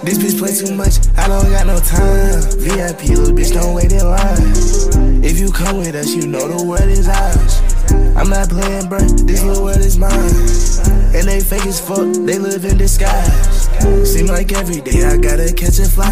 This 0.04 0.18
bitch 0.18 0.40
play 0.40 0.50
too 0.50 0.74
much, 0.74 0.98
I 1.16 1.28
don't 1.28 1.46
got 1.52 1.68
no 1.68 1.78
time. 1.78 2.42
VIP, 2.58 3.16
little 3.16 3.36
bitch, 3.36 3.54
don't 3.54 3.76
wait 3.76 3.92
in 3.92 4.04
line. 4.04 5.24
If 5.24 5.38
you 5.40 5.52
come 5.52 5.78
with 5.78 5.94
us, 5.94 6.16
you 6.16 6.26
know 6.26 6.48
the 6.48 6.66
world 6.66 6.90
is 6.90 7.08
ours. 7.08 7.62
I'm 8.18 8.30
not 8.30 8.50
playing, 8.50 8.90
bruh, 8.90 9.28
this 9.28 9.44
little 9.44 9.64
world 9.64 9.78
is 9.78 9.98
mine. 9.98 10.12
And 11.14 11.28
they 11.28 11.40
fake 11.40 11.68
as 11.68 11.80
fuck, 11.80 12.10
they 12.26 12.40
live 12.40 12.66
in 12.66 12.78
disguise. 12.78 13.70
Seem 14.10 14.26
like 14.26 14.52
every 14.54 14.82
day 14.82 15.06
I 15.06 15.18
gotta 15.18 15.54
catch 15.54 15.78
a 15.78 15.86
fly. 15.86 16.10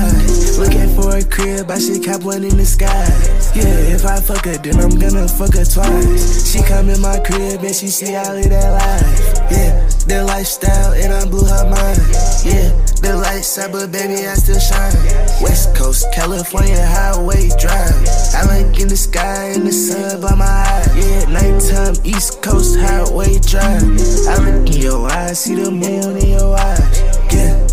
Looking 0.61 0.93
for 0.93 1.17
a 1.17 1.24
crib, 1.26 1.72
I 1.72 1.80
should 1.80 2.05
cop 2.05 2.22
one 2.24 2.43
in 2.43 2.57
the 2.57 2.65
sky. 2.65 3.09
Yeah, 3.57 3.95
if 3.95 4.05
I 4.05 4.22
fuck 4.22 4.45
her, 4.45 4.57
then 4.57 4.78
I'm 4.80 4.93
gonna 4.99 5.28
fuck 5.28 5.55
her 5.55 5.65
twice. 5.65 6.51
She 6.51 6.61
come 6.61 6.89
in 6.89 7.01
my 7.01 7.17
crib 7.20 7.63
and 7.63 7.74
she 7.74 7.88
see 7.88 8.15
I 8.15 8.34
live 8.34 8.49
that 8.49 8.70
life. 8.70 9.51
Yeah, 9.51 9.89
the 10.08 10.24
lifestyle 10.24 10.93
and 10.93 11.14
I 11.14 11.26
blew 11.26 11.45
her 11.45 11.66
mind. 11.66 12.00
Yeah, 12.45 12.70
the 13.02 13.20
lights 13.22 13.58
out, 13.60 13.72
but 13.72 13.91
baby 13.91 14.28
I 14.28 14.34
still 14.36 14.60
shine. 14.60 14.93
West 15.41 15.76
Coast, 15.76 16.08
California 16.14 16.80
highway 16.86 17.50
drive. 17.60 17.93
I 18.36 18.45
like 18.45 18.80
in 18.80 18.88
the 18.88 18.97
sky 18.97 19.54
and 19.56 19.66
the 19.68 19.72
sun 19.72 20.22
by 20.22 20.36
my 20.36 20.45
eye. 20.45 20.86
Yeah, 20.95 21.26
nighttime, 21.30 21.95
East 22.04 22.41
Coast 22.41 22.78
highway 22.80 23.39
drive. 23.39 23.84
I 24.28 24.36
look 24.39 24.70
in 24.70 24.82
your 24.82 25.10
eyes, 25.10 25.39
see 25.39 25.56
the 25.56 25.72
moon 25.72 26.18
in 26.18 26.30
your 26.38 26.58
eyes. 26.58 27.02
Yeah, 27.34 27.68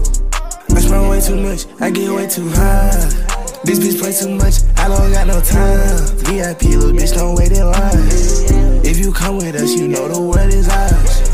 I 0.75 0.81
spend 0.81 1.09
way 1.09 1.21
too 1.21 1.37
much, 1.37 1.67
I 1.81 1.91
get 1.91 2.11
way 2.11 2.29
too 2.29 2.49
high. 2.51 3.27
This 3.65 3.81
bitch 3.81 3.99
play 3.99 4.13
too 4.13 4.31
much, 4.31 4.63
I 4.77 4.89
don't 4.89 5.11
got 5.11 5.27
no 5.27 5.41
time. 5.41 6.07
VIP, 6.23 6.77
little 6.79 6.93
bitch, 6.93 7.15
don't 7.15 7.35
wait 7.35 7.51
in 7.51 7.67
line. 7.67 8.85
If 8.87 8.99
you 8.99 9.13
come 9.13 9.39
with 9.39 9.57
us, 9.57 9.75
you 9.75 9.89
know 9.89 10.07
the 10.07 10.21
world 10.21 10.53
is 10.53 10.69
ours. 10.69 11.26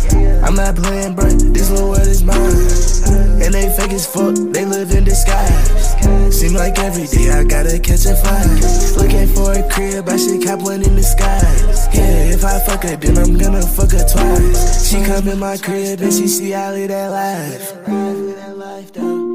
I'm 0.44 0.54
not 0.54 0.76
playing, 0.76 1.14
bro, 1.14 1.28
this 1.28 1.70
little 1.70 1.90
world 1.90 2.06
is 2.06 2.22
mine. 2.22 2.38
And 3.42 3.54
they 3.54 3.68
fake 3.76 3.92
as 3.92 4.06
fuck, 4.06 4.34
they 4.52 4.64
live 4.64 4.92
in 4.92 5.04
disguise. 5.04 5.94
Seem 6.34 6.54
like 6.54 6.78
every 6.78 7.06
day 7.06 7.30
I 7.30 7.44
gotta 7.44 7.78
catch 7.78 8.06
a 8.06 8.14
flight. 8.14 8.62
Looking 8.96 9.28
for 9.34 9.52
a 9.52 9.62
crib, 9.68 10.08
I 10.08 10.16
should 10.16 10.42
cop 10.44 10.62
one 10.62 10.82
in 10.82 11.02
sky. 11.02 11.40
Yeah, 11.94 12.34
if 12.34 12.44
I 12.44 12.58
fuck 12.60 12.84
her, 12.84 12.96
then 12.96 13.18
I'm 13.18 13.36
gonna 13.38 13.62
fuck 13.62 13.92
her 13.92 14.06
twice. 14.06 14.88
She 14.88 15.02
come 15.04 15.28
in 15.28 15.38
my 15.38 15.56
crib 15.56 16.00
and 16.00 16.12
she 16.12 16.28
see 16.28 16.54
I 16.54 16.72
live 16.72 16.88
that 16.88 17.10
life. 17.10 19.31